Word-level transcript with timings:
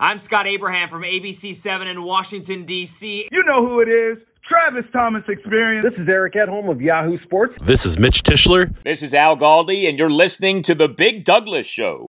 I'm 0.00 0.18
Scott 0.18 0.48
Abraham 0.48 0.88
from 0.88 1.02
ABC7 1.02 1.86
in 1.86 2.02
Washington, 2.02 2.64
D.C. 2.64 3.28
You 3.30 3.44
know 3.44 3.64
who 3.64 3.78
it 3.78 3.88
is. 3.88 4.18
Travis 4.42 4.86
Thomas 4.92 5.28
Experience. 5.28 5.88
This 5.88 5.96
is 6.00 6.08
Eric 6.08 6.32
Edholm 6.32 6.68
of 6.68 6.82
Yahoo 6.82 7.16
Sports. 7.16 7.56
This 7.62 7.86
is 7.86 7.96
Mitch 7.96 8.24
Tischler. 8.24 8.74
This 8.82 9.04
is 9.04 9.14
Al 9.14 9.36
Galdi, 9.36 9.88
and 9.88 9.96
you're 9.96 10.10
listening 10.10 10.62
to 10.62 10.74
The 10.74 10.88
Big 10.88 11.24
Douglas 11.24 11.68
Show. 11.68 12.08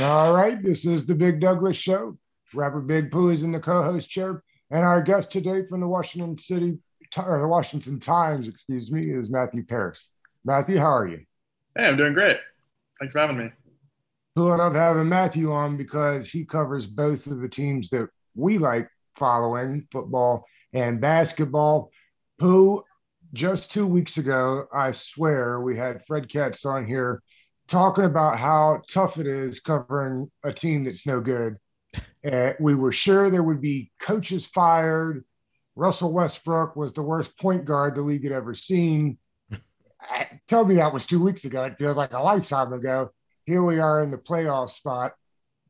All 0.00 0.34
right, 0.34 0.62
this 0.62 0.86
is 0.86 1.04
The 1.04 1.14
Big 1.14 1.38
Douglas 1.38 1.76
Show. 1.76 2.16
Rapper 2.54 2.80
Big 2.80 3.10
Pooh 3.10 3.28
is 3.28 3.42
in 3.42 3.52
the 3.52 3.60
co 3.60 3.82
host 3.82 4.08
chair. 4.08 4.42
And 4.70 4.82
our 4.82 5.02
guest 5.02 5.30
today 5.30 5.66
from 5.68 5.80
the 5.80 5.88
Washington 5.88 6.38
City, 6.38 6.78
or 7.18 7.40
the 7.40 7.46
Washington 7.46 8.00
Times, 8.00 8.48
excuse 8.48 8.90
me, 8.90 9.02
is 9.02 9.28
Matthew 9.28 9.66
Paras. 9.66 10.08
Matthew, 10.46 10.78
how 10.78 10.96
are 10.96 11.06
you? 11.06 11.20
Hey, 11.76 11.88
I'm 11.88 11.98
doing 11.98 12.14
great. 12.14 12.38
Thanks 12.98 13.12
for 13.12 13.20
having 13.20 13.36
me. 13.36 13.52
Cool 14.38 14.54
enough 14.54 14.74
having 14.74 15.08
Matthew 15.08 15.50
on 15.50 15.76
because 15.76 16.30
he 16.30 16.44
covers 16.44 16.86
both 16.86 17.26
of 17.26 17.40
the 17.40 17.48
teams 17.48 17.88
that 17.88 18.08
we 18.36 18.56
like 18.56 18.88
following 19.16 19.88
football 19.90 20.46
and 20.72 21.00
basketball. 21.00 21.90
Who 22.38 22.84
just 23.32 23.72
two 23.72 23.84
weeks 23.84 24.16
ago, 24.16 24.66
I 24.72 24.92
swear, 24.92 25.60
we 25.60 25.76
had 25.76 26.06
Fred 26.06 26.28
Katz 26.28 26.64
on 26.64 26.86
here 26.86 27.20
talking 27.66 28.04
about 28.04 28.38
how 28.38 28.82
tough 28.88 29.18
it 29.18 29.26
is 29.26 29.58
covering 29.58 30.30
a 30.44 30.52
team 30.52 30.84
that's 30.84 31.04
no 31.04 31.20
good. 31.20 31.56
Uh, 32.24 32.52
we 32.60 32.76
were 32.76 32.92
sure 32.92 33.30
there 33.30 33.42
would 33.42 33.60
be 33.60 33.90
coaches 33.98 34.46
fired. 34.46 35.24
Russell 35.74 36.12
Westbrook 36.12 36.76
was 36.76 36.92
the 36.92 37.02
worst 37.02 37.36
point 37.40 37.64
guard 37.64 37.96
the 37.96 38.02
league 38.02 38.22
had 38.22 38.30
ever 38.30 38.54
seen. 38.54 39.18
Tell 40.46 40.64
me 40.64 40.76
that 40.76 40.94
was 40.94 41.08
two 41.08 41.20
weeks 41.20 41.44
ago. 41.44 41.64
It 41.64 41.76
feels 41.76 41.96
like 41.96 42.12
a 42.12 42.22
lifetime 42.22 42.72
ago. 42.72 43.10
Here 43.48 43.62
we 43.62 43.78
are 43.78 44.02
in 44.02 44.10
the 44.10 44.18
playoff 44.18 44.68
spot, 44.68 45.14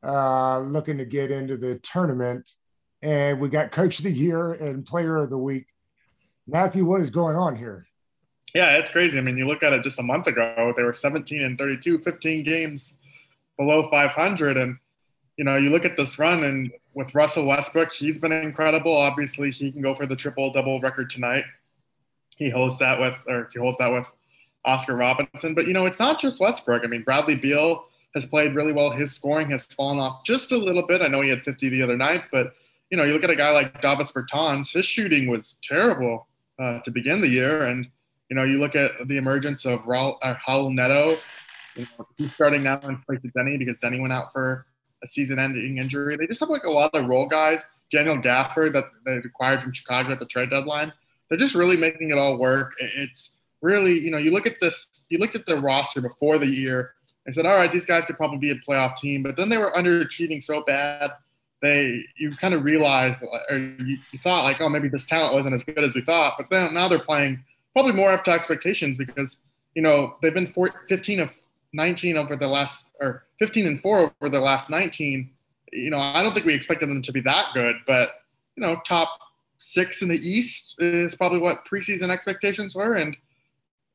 uh, 0.03 0.59
looking 0.59 0.97
to 0.97 1.05
get 1.05 1.31
into 1.31 1.55
the 1.55 1.75
tournament. 1.75 2.49
And 3.01 3.39
we 3.39 3.47
got 3.47 3.71
coach 3.71 3.99
of 3.99 4.03
the 4.03 4.11
year 4.11 4.51
and 4.51 4.85
player 4.85 5.15
of 5.15 5.29
the 5.29 5.37
week. 5.37 5.65
Matthew, 6.45 6.83
what 6.83 6.99
is 6.99 7.09
going 7.09 7.37
on 7.37 7.55
here? 7.55 7.87
Yeah, 8.53 8.75
it's 8.75 8.89
crazy. 8.89 9.17
I 9.17 9.21
mean, 9.21 9.37
you 9.37 9.47
look 9.47 9.63
at 9.63 9.71
it 9.71 9.81
just 9.81 9.97
a 9.97 10.03
month 10.03 10.27
ago, 10.27 10.73
they 10.75 10.83
were 10.83 10.91
17 10.91 11.41
and 11.41 11.57
32, 11.57 11.99
15 11.99 12.43
games 12.43 12.97
below 13.55 13.87
500. 13.89 14.57
And, 14.57 14.77
you 15.37 15.45
know, 15.45 15.55
you 15.55 15.69
look 15.69 15.85
at 15.85 15.95
this 15.95 16.19
run 16.19 16.43
and 16.43 16.73
with 16.95 17.15
Russell 17.15 17.45
Westbrook, 17.45 17.93
he's 17.93 18.17
been 18.17 18.33
incredible. 18.33 18.93
Obviously, 18.93 19.51
he 19.51 19.71
can 19.71 19.81
go 19.81 19.95
for 19.95 20.05
the 20.05 20.17
triple 20.17 20.51
double 20.51 20.81
record 20.81 21.09
tonight. 21.09 21.45
He 22.35 22.49
holds 22.49 22.77
that 22.79 22.99
with, 22.99 23.23
or 23.29 23.47
he 23.53 23.57
holds 23.57 23.77
that 23.77 23.93
with 23.93 24.11
Oscar 24.65 24.95
Robertson. 24.95 25.53
But, 25.53 25.67
you 25.67 25.73
know, 25.73 25.85
it's 25.85 25.99
not 25.99 26.19
just 26.19 26.39
Westbrook. 26.39 26.83
I 26.83 26.87
mean, 26.87 27.03
Bradley 27.03 27.35
Beal 27.35 27.85
has 28.15 28.25
played 28.25 28.55
really 28.55 28.73
well. 28.73 28.91
His 28.91 29.11
scoring 29.11 29.49
has 29.51 29.65
fallen 29.65 29.99
off 29.99 30.23
just 30.23 30.51
a 30.51 30.57
little 30.57 30.85
bit. 30.85 31.01
I 31.01 31.07
know 31.07 31.21
he 31.21 31.29
had 31.29 31.41
50 31.41 31.69
the 31.69 31.83
other 31.83 31.97
night, 31.97 32.23
but, 32.31 32.53
you 32.89 32.97
know, 32.97 33.03
you 33.03 33.13
look 33.13 33.23
at 33.23 33.29
a 33.29 33.35
guy 33.35 33.51
like 33.51 33.81
Davis 33.81 34.11
Bertans, 34.11 34.73
his 34.73 34.85
shooting 34.85 35.29
was 35.29 35.59
terrible 35.63 36.27
uh, 36.57 36.79
to 36.79 36.91
begin 36.91 37.21
the 37.21 37.27
year. 37.27 37.65
And, 37.65 37.87
you 38.29 38.35
know, 38.35 38.43
you 38.43 38.57
look 38.59 38.75
at 38.75 38.91
the 39.07 39.17
emergence 39.17 39.65
of 39.65 39.83
Raul, 39.83 40.17
uh, 40.21 40.69
Neto. 40.69 41.17
You 41.75 41.87
know, 41.97 42.07
he's 42.17 42.33
starting 42.33 42.63
now 42.63 42.79
in 42.79 42.97
place 42.97 43.23
of 43.23 43.31
Deni 43.33 43.57
because 43.57 43.79
Deni 43.79 44.01
went 44.01 44.13
out 44.13 44.31
for 44.31 44.65
a 45.03 45.07
season-ending 45.07 45.77
injury. 45.77 46.17
They 46.17 46.27
just 46.27 46.39
have 46.39 46.49
like 46.49 46.65
a 46.65 46.71
lot 46.71 46.93
of 46.93 47.05
role 47.05 47.27
guys. 47.27 47.65
Daniel 47.89 48.17
Gafford 48.17 48.73
that 48.73 48.85
they 49.05 49.15
acquired 49.15 49.61
from 49.61 49.71
Chicago 49.71 50.11
at 50.11 50.19
the 50.19 50.25
trade 50.25 50.49
deadline. 50.49 50.91
They're 51.29 51.37
just 51.37 51.55
really 51.55 51.77
making 51.77 52.09
it 52.09 52.17
all 52.17 52.37
work. 52.37 52.73
It's 52.79 53.37
really, 53.61 53.99
you 53.99 54.11
know, 54.11 54.17
you 54.17 54.31
look 54.31 54.45
at 54.45 54.59
this, 54.59 55.05
you 55.09 55.17
look 55.17 55.35
at 55.35 55.45
the 55.45 55.59
roster 55.59 56.01
before 56.01 56.37
the 56.37 56.47
year 56.47 56.93
and 57.25 57.35
said, 57.35 57.45
all 57.45 57.55
right, 57.55 57.71
these 57.71 57.85
guys 57.85 58.05
could 58.05 58.17
probably 58.17 58.37
be 58.37 58.51
a 58.51 58.55
playoff 58.55 58.97
team, 58.97 59.23
but 59.23 59.35
then 59.35 59.49
they 59.49 59.57
were 59.57 59.71
underachieving 59.75 60.41
so 60.41 60.61
bad. 60.61 61.11
They, 61.61 62.03
you 62.17 62.31
kind 62.31 62.53
of 62.53 62.63
realized, 62.63 63.23
or 63.23 63.57
you, 63.57 63.97
you 64.11 64.19
thought 64.19 64.43
like, 64.43 64.61
oh, 64.61 64.69
maybe 64.69 64.87
this 64.87 65.05
talent 65.05 65.33
wasn't 65.33 65.53
as 65.53 65.63
good 65.63 65.83
as 65.83 65.93
we 65.93 66.01
thought, 66.01 66.35
but 66.37 66.49
then 66.49 66.73
now 66.73 66.87
they're 66.87 66.99
playing 66.99 67.43
probably 67.73 67.91
more 67.91 68.11
up 68.11 68.23
to 68.23 68.31
expectations 68.31 68.97
because, 68.97 69.41
you 69.75 69.81
know, 69.81 70.15
they've 70.21 70.33
been 70.33 70.47
four, 70.47 70.71
15 70.87 71.19
of 71.19 71.37
19 71.73 72.17
over 72.17 72.35
the 72.35 72.47
last, 72.47 72.95
or 72.99 73.25
15 73.39 73.67
and 73.67 73.79
four 73.79 74.13
over 74.21 74.29
the 74.29 74.39
last 74.39 74.69
19. 74.69 75.29
You 75.71 75.89
know, 75.89 75.99
I 75.99 76.23
don't 76.23 76.33
think 76.33 76.45
we 76.45 76.53
expected 76.53 76.89
them 76.89 77.01
to 77.01 77.11
be 77.11 77.21
that 77.21 77.47
good, 77.53 77.75
but, 77.85 78.09
you 78.55 78.61
know, 78.61 78.81
top 78.85 79.09
six 79.59 80.01
in 80.01 80.07
the 80.07 80.17
East 80.17 80.75
is 80.79 81.13
probably 81.15 81.39
what 81.39 81.65
preseason 81.65 82.09
expectations 82.09 82.73
were. 82.73 82.93
And, 82.93 83.15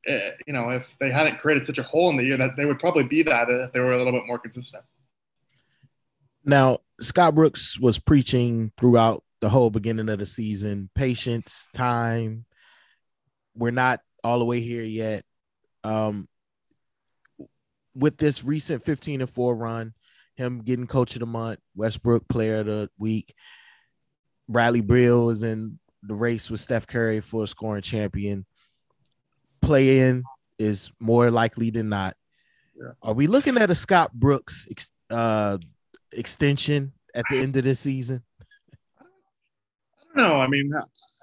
you 0.05 0.53
know, 0.53 0.69
if 0.69 0.97
they 0.99 1.09
hadn't 1.09 1.39
created 1.39 1.65
such 1.65 1.77
a 1.77 1.83
hole 1.83 2.09
in 2.09 2.17
the 2.17 2.23
year, 2.23 2.37
that 2.37 2.55
they 2.55 2.65
would 2.65 2.79
probably 2.79 3.03
be 3.03 3.23
that 3.23 3.49
if 3.49 3.71
they 3.71 3.79
were 3.79 3.93
a 3.93 3.97
little 3.97 4.13
bit 4.13 4.27
more 4.27 4.39
consistent. 4.39 4.83
Now, 6.43 6.79
Scott 6.99 7.35
Brooks 7.35 7.79
was 7.79 7.97
preaching 7.97 8.71
throughout 8.77 9.23
the 9.41 9.49
whole 9.49 9.69
beginning 9.69 10.09
of 10.09 10.19
the 10.19 10.25
season 10.25 10.89
patience, 10.95 11.67
time. 11.73 12.45
We're 13.55 13.71
not 13.71 13.99
all 14.23 14.39
the 14.39 14.45
way 14.45 14.61
here 14.61 14.83
yet. 14.83 15.23
Um, 15.83 16.27
with 17.95 18.17
this 18.17 18.43
recent 18.43 18.83
15 18.83 19.21
and 19.21 19.29
4 19.29 19.55
run, 19.55 19.93
him 20.35 20.59
getting 20.59 20.87
coach 20.87 21.15
of 21.15 21.21
the 21.21 21.25
month, 21.25 21.59
Westbrook 21.75 22.27
player 22.27 22.59
of 22.59 22.65
the 22.65 22.89
week, 22.99 23.33
Bradley 24.49 24.81
Beal 24.81 25.29
is 25.29 25.43
in 25.43 25.79
the 26.03 26.15
race 26.15 26.49
with 26.49 26.59
Steph 26.59 26.87
Curry 26.87 27.21
for 27.21 27.43
a 27.43 27.47
scoring 27.47 27.81
champion. 27.81 28.45
Play 29.65 29.99
in 29.99 30.23
is 30.59 30.91
more 30.99 31.31
likely 31.31 31.69
than 31.69 31.89
not. 31.89 32.15
Yeah. 32.77 32.91
Are 33.01 33.13
we 33.13 33.27
looking 33.27 33.57
at 33.57 33.71
a 33.71 33.75
Scott 33.75 34.13
Brooks 34.13 34.67
uh, 35.09 35.57
extension 36.13 36.93
at 37.15 37.25
the 37.29 37.39
end 37.39 37.57
of 37.57 37.63
this 37.63 37.79
season? 37.79 38.23
I 38.99 39.03
don't 40.15 40.17
know. 40.17 40.39
I 40.39 40.47
mean, 40.47 40.71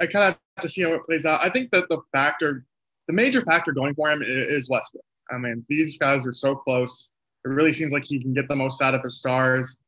I 0.01 0.07
kind 0.07 0.25
of 0.25 0.39
have 0.57 0.63
to 0.63 0.69
see 0.69 0.83
how 0.83 0.93
it 0.93 1.05
plays 1.05 1.25
out. 1.25 1.41
I 1.41 1.51
think 1.51 1.71
that 1.71 1.89
the 1.89 2.01
factor, 2.11 2.65
the 3.07 3.13
major 3.13 3.41
factor 3.43 3.73
going 3.73 3.95
for 3.95 4.11
him 4.11 4.23
is 4.25 4.69
Westbrook. 4.69 5.05
I 5.31 5.39
mean, 5.39 5.65
these 5.69 5.97
guys 5.99 6.27
are 6.27 6.33
so 6.33 6.55
close. 6.55 7.13
It 7.45 7.49
really 7.49 7.73
seems 7.73 7.93
like 7.93 8.05
he 8.05 8.21
can 8.21 8.35
get 8.35 8.49
the 8.49 8.57
most 8.57 8.83
out 8.83 8.95
of 8.95 9.03
the 9.03 9.11
stars. 9.11 9.83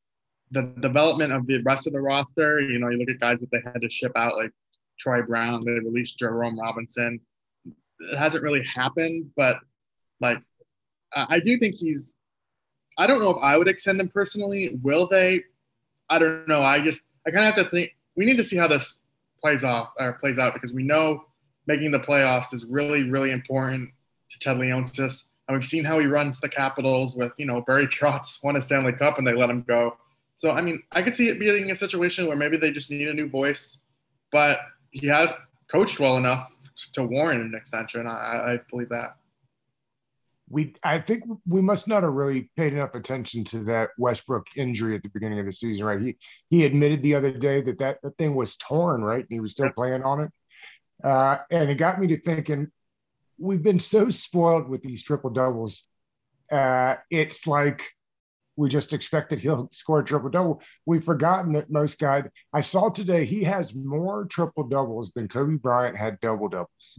The 0.50 0.62
development 0.80 1.32
of 1.32 1.46
the 1.46 1.62
rest 1.62 1.86
of 1.86 1.92
the 1.92 2.00
roster, 2.00 2.60
you 2.60 2.78
know, 2.78 2.88
you 2.90 2.98
look 2.98 3.08
at 3.10 3.20
guys 3.20 3.40
that 3.40 3.50
they 3.50 3.60
had 3.64 3.80
to 3.82 3.90
ship 3.90 4.12
out, 4.16 4.36
like 4.36 4.52
Troy 4.98 5.22
Brown, 5.22 5.64
they 5.64 5.72
released 5.72 6.18
Jerome 6.18 6.58
Robinson. 6.58 7.20
It 8.00 8.16
hasn't 8.16 8.42
really 8.42 8.64
happened, 8.64 9.30
but 9.36 9.56
like, 10.20 10.38
I 11.14 11.40
do 11.40 11.56
think 11.56 11.76
he's, 11.76 12.18
I 12.98 13.06
don't 13.06 13.20
know 13.20 13.30
if 13.30 13.36
I 13.42 13.56
would 13.56 13.68
extend 13.68 14.00
him 14.00 14.08
personally. 14.08 14.78
Will 14.82 15.06
they? 15.06 15.44
I 16.08 16.18
don't 16.18 16.48
know. 16.48 16.62
I 16.62 16.82
just, 16.82 17.08
I 17.26 17.30
kind 17.30 17.46
of 17.46 17.54
have 17.54 17.64
to 17.64 17.70
think, 17.70 17.94
we 18.16 18.24
need 18.24 18.36
to 18.36 18.44
see 18.44 18.56
how 18.56 18.68
this 18.68 19.02
plays 19.40 19.64
off 19.64 19.92
or 19.98 20.14
plays 20.14 20.38
out 20.38 20.54
because 20.54 20.72
we 20.72 20.82
know 20.82 21.24
making 21.66 21.90
the 21.90 21.98
playoffs 21.98 22.52
is 22.52 22.66
really, 22.66 23.08
really 23.08 23.30
important 23.30 23.90
to 24.30 24.38
Ted 24.38 24.56
Leonsis. 24.56 25.30
And 25.46 25.56
we've 25.56 25.64
seen 25.64 25.84
how 25.84 25.98
he 25.98 26.06
runs 26.06 26.40
the 26.40 26.48
Capitals 26.48 27.16
with, 27.16 27.32
you 27.38 27.46
know, 27.46 27.60
Barry 27.60 27.86
Trotz 27.86 28.42
won 28.44 28.56
a 28.56 28.60
Stanley 28.60 28.92
Cup 28.92 29.18
and 29.18 29.26
they 29.26 29.34
let 29.34 29.50
him 29.50 29.62
go. 29.62 29.96
So, 30.34 30.50
I 30.50 30.62
mean, 30.62 30.82
I 30.90 31.02
could 31.02 31.14
see 31.14 31.28
it 31.28 31.38
being 31.38 31.70
a 31.70 31.76
situation 31.76 32.26
where 32.26 32.36
maybe 32.36 32.56
they 32.56 32.72
just 32.72 32.90
need 32.90 33.08
a 33.08 33.14
new 33.14 33.28
voice, 33.28 33.78
but 34.32 34.58
he 34.90 35.06
has 35.06 35.32
coached 35.68 36.00
well 36.00 36.16
enough 36.16 36.53
to 36.92 37.04
warrant 37.04 37.42
an 37.42 37.54
extension. 37.54 38.06
I, 38.06 38.10
I 38.54 38.60
believe 38.70 38.88
that. 38.90 39.16
We, 40.50 40.74
I 40.84 40.98
think 41.00 41.24
we 41.46 41.62
must 41.62 41.88
not 41.88 42.02
have 42.02 42.12
really 42.12 42.50
paid 42.56 42.74
enough 42.74 42.94
attention 42.94 43.44
to 43.44 43.60
that 43.64 43.90
Westbrook 43.98 44.46
injury 44.56 44.94
at 44.94 45.02
the 45.02 45.08
beginning 45.08 45.38
of 45.38 45.46
the 45.46 45.52
season, 45.52 45.86
right? 45.86 46.00
He 46.00 46.16
he 46.50 46.66
admitted 46.66 47.02
the 47.02 47.14
other 47.14 47.32
day 47.32 47.62
that 47.62 47.78
that, 47.78 47.98
that 48.02 48.16
thing 48.18 48.34
was 48.34 48.56
torn, 48.56 49.02
right, 49.02 49.20
and 49.20 49.30
he 49.30 49.40
was 49.40 49.52
still 49.52 49.70
playing 49.70 50.02
on 50.02 50.20
it. 50.20 50.30
Uh, 51.02 51.38
and 51.50 51.70
it 51.70 51.76
got 51.76 51.98
me 51.98 52.06
to 52.08 52.20
thinking, 52.20 52.70
we've 53.38 53.62
been 53.62 53.80
so 53.80 54.10
spoiled 54.10 54.68
with 54.68 54.82
these 54.82 55.02
triple 55.02 55.30
doubles. 55.30 55.84
Uh, 56.52 56.96
it's 57.10 57.46
like 57.46 57.82
we 58.56 58.68
just 58.68 58.92
expect 58.92 59.30
that 59.30 59.40
he'll 59.40 59.68
score 59.72 60.00
a 60.00 60.04
triple 60.04 60.30
double. 60.30 60.62
We've 60.86 61.04
forgotten 61.04 61.52
that 61.54 61.70
most 61.70 61.98
guys. 61.98 62.24
I 62.52 62.60
saw 62.60 62.88
today 62.88 63.24
he 63.24 63.42
has 63.44 63.74
more 63.74 64.26
triple 64.26 64.64
doubles 64.64 65.12
than 65.12 65.28
Kobe 65.28 65.56
Bryant 65.56 65.96
had 65.96 66.20
double 66.20 66.48
doubles. 66.48 66.98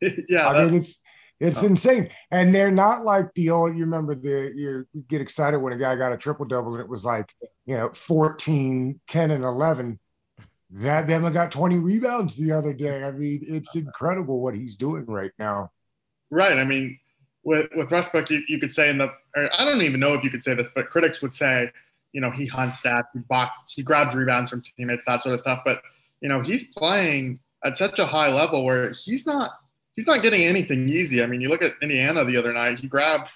yeah, 0.28 0.48
I 0.48 0.64
mean 0.64 0.74
it's 0.74 1.00
it's 1.40 1.62
oh. 1.62 1.66
insane, 1.66 2.10
and 2.30 2.54
they're 2.54 2.70
not 2.70 3.04
like 3.04 3.32
the 3.34 3.50
old. 3.50 3.76
You 3.76 3.84
remember 3.84 4.14
the 4.14 4.52
you 4.54 4.86
get 5.08 5.20
excited 5.20 5.58
when 5.58 5.72
a 5.72 5.78
guy 5.78 5.96
got 5.96 6.12
a 6.12 6.16
triple 6.16 6.46
double 6.46 6.72
and 6.74 6.80
it 6.80 6.88
was 6.88 7.04
like 7.04 7.32
you 7.66 7.76
know 7.76 7.90
14, 7.92 9.00
10, 9.06 9.30
and 9.30 9.44
11 9.44 9.98
that 10.74 11.06
Bama 11.06 11.32
got 11.32 11.52
20 11.52 11.76
rebounds 11.78 12.36
the 12.36 12.50
other 12.50 12.72
day. 12.72 13.04
I 13.04 13.12
mean, 13.12 13.44
it's 13.46 13.76
incredible 13.76 14.40
what 14.40 14.54
he's 14.54 14.76
doing 14.76 15.04
right 15.06 15.30
now. 15.38 15.70
Right. 16.30 16.58
I 16.58 16.64
mean, 16.64 16.98
with 17.44 17.68
with 17.74 17.90
Westbrook, 17.90 18.30
you, 18.30 18.42
you 18.48 18.58
could 18.58 18.70
say 18.70 18.90
in 18.90 18.98
the 18.98 19.12
I 19.36 19.64
don't 19.64 19.82
even 19.82 20.00
know 20.00 20.14
if 20.14 20.24
you 20.24 20.30
could 20.30 20.42
say 20.42 20.54
this, 20.54 20.70
but 20.74 20.90
critics 20.90 21.22
would 21.22 21.32
say, 21.32 21.70
you 22.12 22.20
know, 22.20 22.30
he 22.30 22.46
hunts 22.46 22.82
stats, 22.82 23.06
he 23.12 23.20
box, 23.20 23.72
he 23.72 23.82
grabs 23.82 24.14
rebounds 24.14 24.50
from 24.50 24.62
teammates, 24.62 25.04
that 25.04 25.22
sort 25.22 25.34
of 25.34 25.40
stuff. 25.40 25.60
But 25.64 25.82
you 26.20 26.28
know, 26.28 26.40
he's 26.40 26.72
playing 26.72 27.40
at 27.64 27.76
such 27.76 27.98
a 27.98 28.06
high 28.06 28.32
level 28.32 28.64
where 28.64 28.92
he's 28.92 29.26
not 29.26 29.50
he's 29.94 30.06
not 30.06 30.22
getting 30.22 30.42
anything 30.42 30.88
easy. 30.88 31.22
I 31.22 31.26
mean, 31.26 31.40
you 31.40 31.48
look 31.48 31.62
at 31.62 31.72
Indiana 31.82 32.24
the 32.24 32.36
other 32.36 32.52
night, 32.52 32.78
he 32.78 32.88
grabbed 32.88 33.30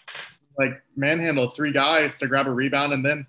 like 0.59 0.83
manhandled 0.97 1.55
three 1.55 1.73
guys 1.73 2.19
to 2.19 2.27
grab 2.27 2.47
a 2.49 2.51
rebound 2.51 2.93
and 2.93 3.05
then 3.05 3.27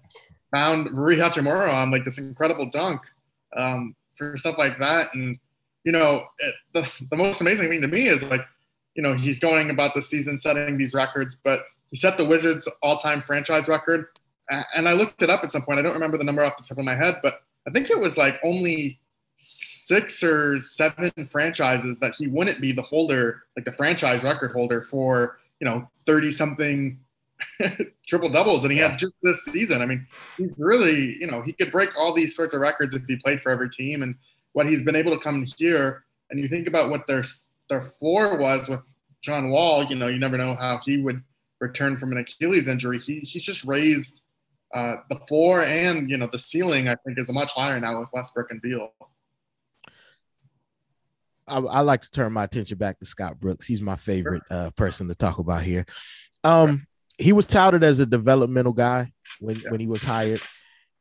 found 0.51 0.97
Rui 0.97 1.15
Hachimura 1.15 1.71
on 1.71 1.91
like 1.91 2.03
this 2.03 2.17
incredible 2.17 2.65
dunk 2.69 3.01
um, 3.55 3.95
for 4.17 4.35
stuff 4.35 4.57
like 4.57 4.79
that. 4.79 5.13
And, 5.13 5.37
you 5.83 5.91
know, 5.91 6.25
it, 6.39 6.55
the, 6.73 6.91
the 7.09 7.15
most 7.15 7.41
amazing 7.41 7.69
thing 7.69 7.81
to 7.81 7.87
me 7.87 8.07
is 8.07 8.27
like, 8.29 8.41
you 8.99 9.03
know, 9.03 9.13
he's 9.13 9.39
going 9.39 9.69
about 9.69 9.93
the 9.93 10.01
season 10.01 10.37
setting 10.37 10.77
these 10.77 10.93
records, 10.93 11.33
but 11.33 11.61
he 11.89 11.95
set 11.95 12.17
the 12.17 12.25
Wizards 12.25 12.67
all 12.83 12.97
time 12.97 13.21
franchise 13.21 13.69
record. 13.69 14.07
And 14.75 14.89
I 14.89 14.91
looked 14.91 15.21
it 15.21 15.29
up 15.29 15.41
at 15.41 15.51
some 15.51 15.61
point. 15.61 15.79
I 15.79 15.83
don't 15.83 15.93
remember 15.93 16.17
the 16.17 16.25
number 16.25 16.43
off 16.43 16.57
the 16.57 16.63
top 16.63 16.77
of 16.77 16.83
my 16.83 16.95
head, 16.95 17.19
but 17.23 17.35
I 17.65 17.71
think 17.71 17.89
it 17.89 17.97
was 17.97 18.17
like 18.17 18.37
only 18.43 18.99
six 19.37 20.21
or 20.21 20.59
seven 20.59 21.11
franchises 21.27 22.01
that 22.01 22.13
he 22.13 22.27
wouldn't 22.27 22.59
be 22.59 22.73
the 22.73 22.81
holder, 22.81 23.43
like 23.55 23.63
the 23.63 23.71
franchise 23.71 24.23
record 24.23 24.51
holder 24.51 24.81
for, 24.81 25.39
you 25.61 25.65
know, 25.65 25.89
30 26.05 26.33
something 26.33 26.99
triple 28.05 28.27
doubles. 28.27 28.65
And 28.65 28.73
he 28.73 28.79
yeah. 28.79 28.89
had 28.89 28.99
just 28.99 29.13
this 29.23 29.45
season. 29.45 29.81
I 29.81 29.85
mean, 29.85 30.05
he's 30.35 30.57
really, 30.59 31.15
you 31.21 31.27
know, 31.27 31.41
he 31.41 31.53
could 31.53 31.71
break 31.71 31.97
all 31.97 32.11
these 32.11 32.35
sorts 32.35 32.53
of 32.53 32.59
records 32.59 32.93
if 32.95 33.05
he 33.05 33.15
played 33.15 33.39
for 33.39 33.49
every 33.49 33.69
team. 33.69 34.03
And 34.03 34.15
what 34.51 34.67
he's 34.67 34.83
been 34.83 34.97
able 34.97 35.17
to 35.17 35.23
come 35.23 35.45
here, 35.57 36.03
and 36.29 36.41
you 36.41 36.49
think 36.49 36.67
about 36.67 36.89
what 36.89 37.07
their, 37.07 37.23
their 37.69 37.81
floor 37.81 38.38
was 38.38 38.68
with 38.68 38.86
John 39.21 39.50
Wall, 39.50 39.83
you 39.83 39.95
know, 39.95 40.07
you 40.07 40.19
never 40.19 40.38
know 40.38 40.56
how 40.56 40.80
he 40.83 40.98
would 40.98 41.21
return 41.60 41.98
from 41.98 42.12
an 42.12 42.18
Achilles 42.18 42.68
injury. 42.68 43.00
He, 43.00 43.19
he's 43.19 43.44
just 43.44 43.63
raised 43.66 44.21
uh, 44.74 44.95
the 45.10 45.16
floor 45.16 45.63
and, 45.63 46.10
you 46.10 46.18
know, 46.18 46.27
the 46.27 46.39
ceiling, 46.39 46.88
I 46.88 46.95
think, 47.06 47.18
is 47.18 47.31
much 47.31 47.51
higher 47.54 47.80
now 47.80 48.00
with 48.00 48.10
Westbrook 48.13 48.51
and 48.51 48.62
Beal. 48.62 48.89
I, 51.48 51.57
I, 51.57 51.80
like 51.81 52.04
to 52.04 52.12
turn 52.12 52.31
my 52.33 52.44
attention 52.44 52.77
back 52.77 53.00
to 53.00 53.06
Scott 53.06 53.39
Brooks. 53.39 53.66
He's 53.66 53.81
my 53.81 53.95
favorite 53.95 54.44
uh, 54.51 54.69
person 54.71 55.07
to 55.07 55.16
talk 55.16 55.39
about 55.39 55.63
here. 55.63 55.86
Um, 56.44 56.86
he 57.18 57.33
was 57.33 57.48
touted 57.48 57.83
as 57.83 58.00
a 58.00 58.06
developmental 58.06 58.74
guy 58.74 59.12
when 59.39 59.57
yeah. 59.57 59.69
when 59.69 59.80
he 59.80 59.88
was 59.88 60.04
hired, 60.04 60.42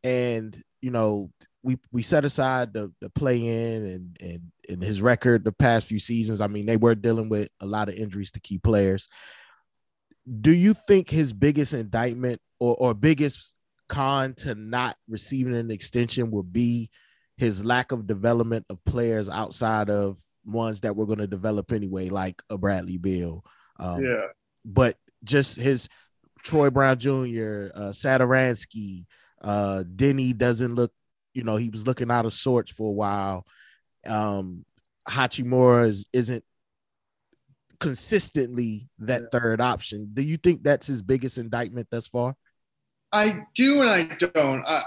and 0.03 0.61
you 0.81 0.91
know 0.91 1.31
we 1.63 1.79
we 1.93 2.03
set 2.03 2.25
aside 2.25 2.73
the 2.73 2.93
the 3.01 3.11
play 3.11 3.47
in 3.47 3.85
and 3.85 4.17
and 4.21 4.53
and 4.69 4.83
his 4.83 5.01
record 5.01 5.45
the 5.45 5.53
past 5.53 5.87
few 5.87 5.99
seasons. 5.99 6.41
I 6.41 6.47
mean, 6.47 6.67
they 6.67 6.77
were 6.77 6.95
dealing 6.95 7.29
with 7.29 7.49
a 7.61 7.67
lot 7.67 7.89
of 7.89 7.95
injuries 7.95 8.33
to 8.33 8.41
key 8.41 8.59
players. 8.59 9.09
Do 10.41 10.53
you 10.53 10.75
think 10.75 11.09
his 11.09 11.33
biggest 11.33 11.73
indictment 11.73 12.41
or, 12.61 12.77
or 12.79 12.95
biggest 12.95 13.55
con 13.89 14.35
to 14.35 14.55
not 14.55 14.97
receiving 15.09 15.57
an 15.57 15.71
extension 15.71 16.31
will 16.31 16.43
be 16.43 16.91
his 17.37 17.65
lack 17.65 17.93
of 17.93 18.07
development 18.07 18.67
of 18.69 18.85
players 18.85 19.29
outside 19.29 19.89
of 19.89 20.19
ones 20.45 20.81
that 20.83 20.97
we're 20.97 21.07
going 21.07 21.19
to 21.19 21.27
develop 21.27 21.73
anyway, 21.73 22.09
like 22.09 22.43
a 22.51 22.59
Bradley 22.59 22.99
Beal. 22.99 23.45
Um, 23.79 24.05
yeah. 24.05 24.27
But 24.65 24.97
just 25.25 25.57
his 25.57 25.89
Troy 26.43 26.71
Brown 26.71 26.99
Jr., 26.99 27.69
uh, 27.75 27.93
uh, 29.41 29.85
Deni 29.85 30.37
doesn't 30.37 30.75
look, 30.75 30.93
you 31.33 31.45
know, 31.45 31.57
he 31.57 31.71
was 31.71 31.87
looking 31.87 32.11
out 32.11 32.27
of 32.27 32.33
sorts 32.33 32.73
for 32.73 32.89
a 32.89 32.93
while. 32.93 33.47
Um, 34.07 34.65
Hachimura 35.09 35.87
is, 35.87 36.07
isn't 36.13 36.45
consistently 37.81 38.89
that 38.99 39.31
third 39.33 39.61
option. 39.61 40.11
Do 40.13 40.23
you 40.23 40.37
think 40.37 40.63
that's 40.63 40.87
his 40.87 41.03
biggest 41.03 41.39
indictment 41.39 41.89
thus 41.91 42.07
far? 42.07 42.37
I 43.13 43.47
do 43.55 43.81
and 43.81 43.91
I 43.91 44.03
don't. 44.17 44.65
I, 44.67 44.83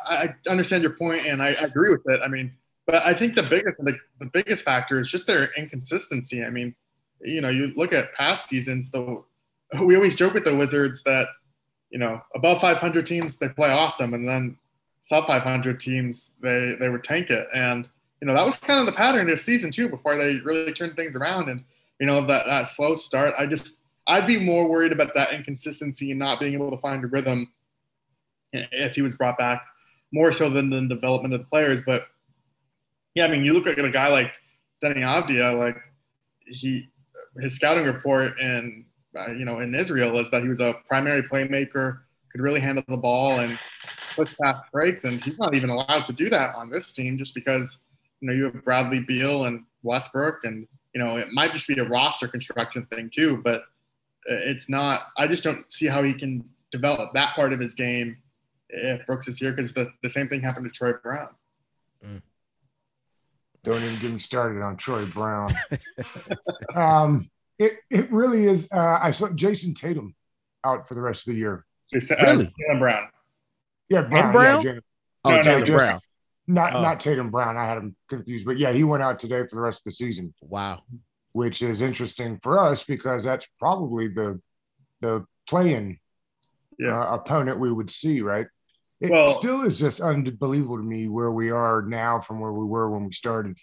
I 0.46 0.50
understand 0.50 0.84
your 0.84 0.96
point 0.96 1.26
and 1.26 1.42
I, 1.42 1.48
I 1.50 1.64
agree 1.64 1.92
with 1.92 2.04
it. 2.06 2.22
I 2.24 2.28
mean, 2.28 2.54
but 2.86 3.04
I 3.06 3.14
think 3.14 3.36
the 3.36 3.44
biggest 3.44 3.78
the, 3.80 3.98
the 4.20 4.28
biggest 4.28 4.64
factor 4.64 5.00
is 5.00 5.08
just 5.08 5.26
their 5.28 5.50
inconsistency. 5.58 6.44
I 6.44 6.50
mean, 6.50 6.76
you 7.22 7.42
know, 7.42 7.50
you 7.50 7.74
look 7.76 7.94
at 7.94 8.14
past 8.14 8.50
seasons, 8.50 8.92
though 8.92 9.26
we 9.84 9.96
always 9.96 10.16
joke 10.16 10.34
with 10.34 10.44
the 10.44 10.56
Wizards 10.56 11.04
that, 11.04 11.28
you 11.90 12.00
know, 12.00 12.22
above 12.36 12.62
500 12.62 13.06
teams 13.06 13.38
they 13.38 13.50
play 13.50 13.72
awesome, 13.72 14.14
and 14.14 14.28
then 14.28 14.58
sub 15.02 15.26
500 15.26 15.80
teams 15.80 16.36
they 16.42 16.76
they 16.80 16.90
would 16.90 17.04
tank 17.04 17.30
it, 17.30 17.48
and 17.54 17.90
you 18.22 18.28
know 18.28 18.36
that 18.36 18.46
was 18.46 18.58
kind 18.58 18.80
of 18.80 18.86
the 18.86 18.92
pattern 18.92 19.28
this 19.28 19.44
season 19.44 19.72
too. 19.72 19.90
Before 19.90 20.16
they 20.16 20.38
really 20.40 20.72
turned 20.72 20.96
things 20.96 21.16
around, 21.16 21.50
and 21.50 21.64
you 22.00 22.06
know 22.06 22.26
that 22.28 22.46
that 22.46 22.68
slow 22.68 22.94
start, 22.94 23.34
I 23.38 23.48
just 23.48 23.84
I'd 24.08 24.28
be 24.28 24.40
more 24.40 24.70
worried 24.70 24.92
about 24.92 25.14
that 25.16 25.34
inconsistency 25.34 26.12
and 26.12 26.20
not 26.20 26.40
being 26.40 26.54
able 26.54 26.72
to 26.72 26.78
find 26.78 27.04
a 27.04 27.08
rhythm 27.08 27.52
if 28.54 28.96
he 28.96 29.02
was 29.02 29.16
brought 29.16 29.38
back 29.38 29.66
more 30.12 30.32
so 30.32 30.50
than 30.50 30.70
the 30.70 30.82
development 30.88 31.34
of 31.34 31.42
the 31.42 31.46
players. 31.48 31.82
But 31.82 32.04
yeah, 33.16 33.26
I 33.26 33.28
mean, 33.30 33.44
you 33.44 33.54
look 33.54 33.68
at 33.68 33.80
a 33.80 33.90
guy 33.90 34.10
like 34.10 34.34
Deni 34.84 34.98
Avdija, 34.98 35.58
like 35.58 35.78
he, 36.46 36.90
his 37.40 37.56
scouting 37.56 37.86
report 37.86 38.40
and 38.40 38.86
uh, 39.18 39.32
you 39.32 39.46
know 39.46 39.60
in 39.60 39.74
Israel 39.74 40.18
is 40.20 40.30
that 40.32 40.44
he 40.44 40.48
was 40.48 40.60
a 40.60 40.76
primary 40.88 41.24
playmaker, 41.24 42.02
could 42.32 42.42
really 42.42 42.60
handle 42.60 42.84
the 42.88 42.98
ball 42.98 43.40
and 43.40 43.58
push 44.16 44.36
past 44.38 44.64
breaks, 44.72 45.06
and 45.06 45.24
he's 45.24 45.40
not 45.40 45.56
even 45.56 45.72
allowed 45.72 46.06
to 46.06 46.14
do 46.14 46.30
that 46.30 46.56
on 46.56 46.70
this 46.70 46.94
team 46.94 47.18
just 47.18 47.34
because 47.34 47.88
you 48.22 48.28
know 48.28 48.34
you 48.34 48.46
have 48.46 48.64
Bradley 48.64 49.02
Beal 49.02 49.46
and 49.46 49.64
Westbrook, 49.84 50.44
and 50.44 50.68
you 50.94 51.04
know 51.04 51.18
it 51.18 51.28
might 51.32 51.54
just 51.54 51.68
be 51.68 51.78
a 51.80 51.88
roster 51.88 52.28
construction 52.28 52.86
thing 52.86 53.10
too, 53.14 53.38
but 53.38 53.62
it's 54.26 54.70
not. 54.70 55.08
I 55.18 55.28
just 55.28 55.44
don't 55.44 55.70
see 55.72 55.88
how 55.88 56.04
he 56.04 56.14
can 56.14 56.44
develop 56.72 57.14
that 57.14 57.36
part 57.36 57.54
of 57.54 57.60
his 57.60 57.74
game 57.74 58.18
if 58.70 59.06
Brooks 59.06 59.28
is 59.28 59.38
here 59.38 59.52
because 59.52 59.74
the, 59.74 59.92
the 60.02 60.10
same 60.10 60.28
thing 60.28 60.42
happened 60.42 60.66
to 60.66 60.72
Troy 60.72 60.94
Brown. 60.94 61.30
Mm. 62.06 62.22
Don't 63.64 63.84
even 63.84 64.00
get 64.00 64.12
me 64.12 64.20
started 64.20 64.62
on 64.62 64.78
Troy 64.78 65.06
Brown. 65.06 65.52
um, 66.76 67.30
it, 67.60 67.78
it 67.90 68.12
really 68.12 68.48
is. 68.48 68.68
Uh, 68.72 69.00
I 69.02 69.12
saw 69.12 69.28
Jayson 69.28 69.76
Tatum 69.76 70.16
out 70.64 70.88
for 70.88 70.96
the 70.96 71.02
rest 71.02 71.28
of 71.28 71.34
the 71.34 71.40
year. 71.40 71.66
Jason, 71.92 72.18
uh, 72.20 72.24
really? 72.24 72.54
Uh, 72.74 72.80
Brown. 72.80 73.08
Yeah, 73.90 74.02
Brown. 74.04 74.24
And 74.24 74.34
Brown? 74.34 74.62
Yeah, 74.64 74.80
oh, 75.26 75.30
no, 75.30 75.44
Tatum 75.44 75.60
no, 75.60 75.66
Brown. 75.66 76.00
Not 76.52 76.76
oh. 76.76 76.82
not 76.82 77.00
Tatum 77.00 77.32
Brown. 77.32 77.56
I 77.56 77.66
had 77.66 77.78
him 77.78 77.96
confused, 78.10 78.46
but 78.46 78.58
yeah, 78.58 78.74
he 78.74 78.84
went 78.84 79.04
out 79.04 79.20
today 79.20 79.48
for 79.48 79.56
the 79.56 79.62
rest 79.62 79.82
of 79.82 79.86
the 79.86 79.92
season. 79.94 80.34
Wow, 80.42 80.82
which 81.32 81.62
is 81.62 81.82
interesting 81.82 82.40
for 82.44 82.60
us 82.60 82.84
because 82.84 83.24
that's 83.24 83.48
probably 83.58 84.10
the 84.10 84.42
the 85.00 85.26
playing 85.48 86.00
yeah. 86.78 87.00
uh, 87.00 87.16
opponent 87.16 87.60
we 87.60 87.72
would 87.72 87.90
see, 87.90 88.22
right? 88.22 88.48
It 89.00 89.10
well, 89.10 89.30
still 89.30 89.64
is 89.64 89.80
just 89.80 90.02
unbelievable 90.02 90.78
to 90.78 90.84
me 90.84 91.08
where 91.08 91.32
we 91.32 91.52
are 91.52 91.82
now 91.82 92.20
from 92.20 92.40
where 92.40 92.52
we 92.52 92.66
were 92.66 92.90
when 92.90 93.06
we 93.06 93.14
started. 93.14 93.58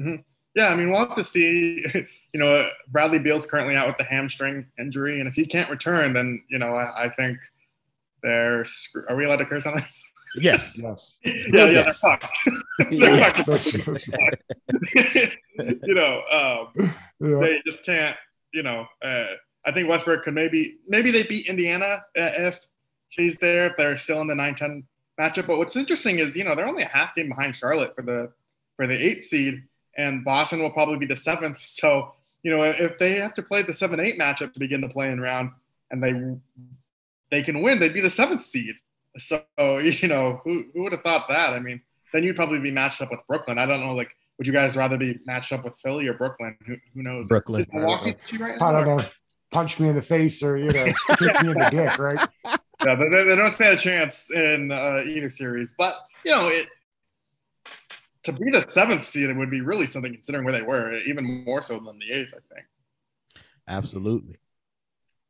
Mm-hmm. 0.00 0.22
Yeah, 0.54 0.68
I 0.68 0.76
mean, 0.76 0.90
we'll 0.90 1.00
have 1.00 1.14
to 1.16 1.24
see. 1.24 1.84
You 2.34 2.40
know, 2.40 2.66
Bradley 2.88 3.18
Beal's 3.18 3.44
currently 3.44 3.76
out 3.76 3.86
with 3.86 3.98
the 3.98 4.04
hamstring 4.04 4.64
injury, 4.78 5.20
and 5.20 5.28
if 5.28 5.34
he 5.34 5.44
can't 5.44 5.68
return, 5.68 6.14
then 6.14 6.42
you 6.48 6.58
know, 6.58 6.74
I, 6.74 7.04
I 7.04 7.08
think 7.10 7.36
there's. 8.22 8.88
Are 9.06 9.14
we 9.14 9.26
allowed 9.26 9.36
to 9.36 9.44
curse 9.44 9.66
on 9.66 9.74
this? 9.74 10.02
Yes. 10.36 10.80
yes. 10.82 11.16
yeah, 11.24 11.34
yeah, 11.52 11.64
they're 11.64 11.92
fucked. 11.92 12.26
you 15.84 15.94
know, 15.94 16.22
um, 16.30 16.90
yeah. 17.20 17.38
they 17.40 17.62
just 17.66 17.84
can't. 17.84 18.16
You 18.52 18.62
know, 18.62 18.86
uh, 19.02 19.26
I 19.64 19.72
think 19.72 19.88
Westbrook 19.88 20.24
could 20.24 20.34
maybe 20.34 20.78
maybe 20.86 21.10
they 21.10 21.22
beat 21.22 21.48
Indiana 21.48 22.04
uh, 22.16 22.30
if 22.36 22.66
she's 23.08 23.36
there 23.38 23.68
if 23.68 23.76
they're 23.76 23.96
still 23.96 24.20
in 24.20 24.26
the 24.26 24.34
9-10 24.34 24.84
matchup. 25.20 25.46
But 25.46 25.58
what's 25.58 25.76
interesting 25.76 26.18
is, 26.18 26.36
you 26.36 26.44
know, 26.44 26.54
they're 26.54 26.66
only 26.66 26.82
a 26.82 26.88
half 26.88 27.14
game 27.14 27.28
behind 27.28 27.54
Charlotte 27.54 27.94
for 27.94 28.02
the 28.02 28.32
for 28.76 28.86
the 28.86 29.00
eighth 29.00 29.24
seed, 29.24 29.62
and 29.96 30.24
Boston 30.24 30.62
will 30.62 30.70
probably 30.70 30.98
be 30.98 31.06
the 31.06 31.16
seventh. 31.16 31.58
So, 31.62 32.14
you 32.42 32.50
know, 32.50 32.62
if 32.64 32.98
they 32.98 33.14
have 33.20 33.34
to 33.34 33.42
play 33.42 33.62
the 33.62 33.74
seven 33.74 34.00
eight 34.00 34.18
matchup 34.18 34.52
to 34.52 34.58
begin 34.58 34.80
the 34.80 34.88
playing 34.88 35.20
round, 35.20 35.50
and 35.90 36.02
they 36.02 36.36
they 37.30 37.42
can 37.42 37.62
win, 37.62 37.78
they'd 37.78 37.94
be 37.94 38.00
the 38.00 38.10
seventh 38.10 38.42
seed. 38.42 38.76
So, 39.18 39.42
you 39.58 40.08
know, 40.08 40.40
who 40.44 40.64
who 40.74 40.82
would 40.82 40.92
have 40.92 41.02
thought 41.02 41.28
that? 41.28 41.52
I 41.52 41.60
mean, 41.60 41.80
then 42.12 42.24
you'd 42.24 42.36
probably 42.36 42.60
be 42.60 42.70
matched 42.70 43.00
up 43.02 43.10
with 43.10 43.20
Brooklyn. 43.26 43.58
I 43.58 43.66
don't 43.66 43.80
know, 43.80 43.92
like. 43.92 44.10
Would 44.38 44.46
you 44.46 44.52
guys 44.54 44.74
rather 44.76 44.96
be 44.96 45.20
matched 45.26 45.52
up 45.52 45.62
with 45.62 45.76
Philly 45.76 46.08
or 46.08 46.14
Brooklyn? 46.14 46.56
Who, 46.66 46.74
who 46.94 47.02
knows? 47.02 47.28
Brooklyn. 47.28 47.66
Milwaukee 47.70 48.16
right 48.38 48.60
I 48.60 48.72
don't 48.72 48.86
know. 48.86 49.04
Punch 49.52 49.78
me 49.78 49.88
in 49.88 49.94
the 49.94 50.02
face 50.02 50.42
or 50.42 50.56
you 50.56 50.72
know, 50.72 50.86
kick 51.10 51.42
me 51.42 51.50
in 51.50 51.58
the 51.58 51.68
dick, 51.70 51.98
right? 51.98 52.28
yeah, 52.84 52.94
they, 52.94 53.24
they, 53.24 53.36
don't 53.36 53.52
stand 53.52 53.74
a 53.74 53.80
chance 53.80 54.32
in 54.32 54.72
uh, 54.72 55.02
either 55.06 55.28
series. 55.28 55.74
But 55.76 55.96
you 56.24 56.32
know, 56.32 56.48
it 56.48 56.66
to 58.24 58.32
be 58.32 58.50
the 58.50 58.60
seventh 58.60 59.04
seed, 59.04 59.30
it 59.30 59.36
would 59.36 59.50
be 59.50 59.60
really 59.60 59.86
something 59.86 60.12
considering 60.12 60.44
where 60.44 60.52
they 60.52 60.62
were, 60.62 60.94
even 61.06 61.44
more 61.44 61.60
so 61.60 61.78
than 61.78 61.98
the 61.98 62.12
eighth, 62.12 62.34
I 62.34 62.54
think. 62.54 62.66
Absolutely. 63.68 64.36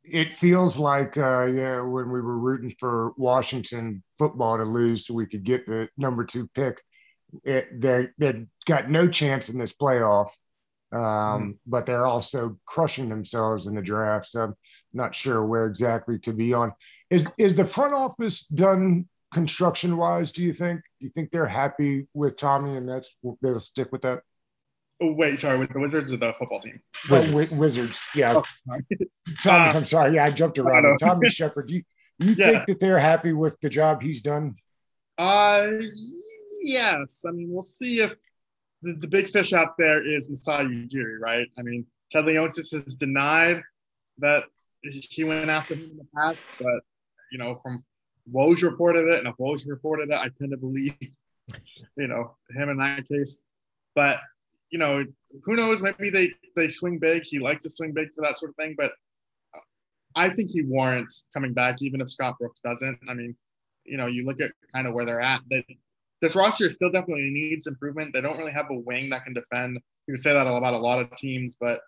It 0.03 0.33
feels 0.33 0.77
like, 0.77 1.17
uh, 1.17 1.45
yeah, 1.45 1.79
when 1.81 2.11
we 2.11 2.21
were 2.21 2.37
rooting 2.37 2.75
for 2.79 3.13
Washington 3.15 4.03
football 4.19 4.57
to 4.57 4.63
lose 4.63 5.07
so 5.07 5.13
we 5.13 5.25
could 5.25 5.43
get 5.43 5.65
the 5.65 5.87
number 5.97 6.25
two 6.25 6.47
pick, 6.53 6.81
it, 7.43 7.81
they 7.81 8.09
they 8.17 8.45
got 8.65 8.89
no 8.89 9.07
chance 9.07 9.49
in 9.49 9.57
this 9.57 9.73
playoff. 9.73 10.29
Um, 10.91 11.01
mm-hmm. 11.01 11.51
but 11.65 11.87
they're 11.87 12.05
also 12.05 12.55
crushing 12.67 13.09
themselves 13.09 13.65
in 13.65 13.73
the 13.73 13.81
draft. 13.81 14.27
So 14.27 14.43
I'm 14.43 14.55
not 14.93 15.15
sure 15.15 15.43
where 15.43 15.65
exactly 15.65 16.19
to 16.19 16.33
be 16.33 16.53
on. 16.53 16.71
Is 17.09 17.27
is 17.37 17.55
the 17.55 17.65
front 17.65 17.93
office 17.93 18.45
done 18.45 19.07
construction 19.33 19.97
wise? 19.97 20.31
Do 20.31 20.43
you 20.43 20.53
think? 20.53 20.81
Do 20.99 21.05
you 21.05 21.09
think 21.09 21.31
they're 21.31 21.47
happy 21.47 22.07
with 22.13 22.37
Tommy 22.37 22.77
and 22.77 22.87
that's 22.87 23.15
they'll 23.41 23.59
stick 23.59 23.91
with 23.91 24.03
that? 24.03 24.21
Oh, 25.03 25.11
wait, 25.11 25.37
sorry, 25.37 25.57
with 25.57 25.73
the 25.73 25.79
Wizards 25.79 26.13
or 26.13 26.17
the 26.17 26.31
football 26.31 26.61
team? 26.61 26.79
Wizards, 27.09 27.53
oh, 27.53 27.57
Wizards 27.57 28.01
yeah. 28.15 28.35
Oh. 28.37 28.43
Tommy, 29.43 29.69
uh, 29.69 29.73
I'm 29.73 29.83
sorry, 29.83 30.15
yeah, 30.15 30.23
I 30.23 30.31
jumped 30.31 30.57
around. 30.57 30.97
Tommy 30.97 31.27
Sheppard, 31.27 31.67
do 31.67 31.73
you, 31.73 31.83
you 32.19 32.31
yeah. 32.37 32.51
think 32.51 32.65
that 32.67 32.79
they're 32.79 32.99
happy 32.99 33.33
with 33.33 33.59
the 33.59 33.69
job 33.69 34.01
he's 34.01 34.21
done? 34.21 34.55
Uh, 35.17 35.71
yes. 36.61 37.25
I 37.27 37.31
mean, 37.31 37.49
we'll 37.51 37.63
see 37.63 37.99
if 37.99 38.17
the, 38.81 38.93
the 38.93 39.07
big 39.07 39.27
fish 39.27 39.51
out 39.51 39.77
there 39.77 40.07
is 40.07 40.29
Masai 40.29 40.63
Ujiri, 40.63 41.19
right? 41.19 41.47
I 41.59 41.63
mean, 41.63 41.85
Ted 42.09 42.23
Leonsis 42.23 42.71
has 42.71 42.95
denied 42.95 43.61
that 44.19 44.45
he 44.83 45.25
went 45.25 45.49
after 45.49 45.75
him 45.75 45.91
in 45.91 45.97
the 45.97 46.07
past, 46.15 46.49
but 46.59 46.79
you 47.29 47.39
know, 47.39 47.55
from 47.55 47.83
Woj 48.31 48.63
reported 48.63 49.09
it, 49.09 49.19
and 49.19 49.27
if 49.27 49.35
Woj 49.35 49.67
reported 49.67 50.11
it, 50.11 50.15
I 50.15 50.29
tend 50.37 50.51
to 50.51 50.57
believe, 50.57 50.95
you 51.97 52.07
know, 52.07 52.37
him 52.55 52.69
in 52.69 52.77
that 52.77 53.05
case. 53.05 53.43
But 53.95 54.19
you 54.73 54.79
know, 54.79 55.05
who 55.43 55.55
knows? 55.55 55.83
Maybe 55.83 56.09
they 56.09 56.31
they 56.55 56.67
swing 56.67 56.97
big. 56.97 57.23
He 57.23 57.37
likes 57.37 57.63
to 57.63 57.69
swing 57.69 57.93
big 57.93 58.11
for 58.15 58.21
that 58.23 58.39
sort 58.39 58.49
of 58.49 58.55
thing, 58.55 58.73
but 58.75 58.91
I 60.15 60.29
think 60.29 60.49
he 60.49 60.63
warrants 60.63 61.29
coming 61.31 61.53
back, 61.53 61.77
even 61.81 62.01
if 62.01 62.09
Scott 62.09 62.39
Brooks 62.39 62.61
doesn't. 62.61 62.97
I 63.07 63.13
mean, 63.13 63.35
you 63.85 63.97
know, 63.97 64.07
you 64.07 64.25
look 64.25 64.41
at 64.41 64.49
kind 64.73 64.87
of 64.87 64.95
where 64.95 65.05
they're 65.05 65.21
at. 65.21 65.41
They, 65.47 65.63
this 66.21 66.35
roster 66.35 66.71
still 66.71 66.89
definitely 66.89 67.29
needs 67.29 67.67
improvement. 67.67 68.13
They 68.13 68.21
don't 68.21 68.39
really 68.39 68.51
have 68.51 68.71
a 68.71 68.79
wing 68.79 69.11
that 69.11 69.25
can 69.25 69.35
defend. 69.35 69.79
You 70.07 70.15
could 70.15 70.23
say 70.23 70.33
that 70.33 70.47
about 70.47 70.73
a 70.73 70.77
lot 70.77 70.99
of 70.99 71.15
teams, 71.17 71.55
but 71.61 71.79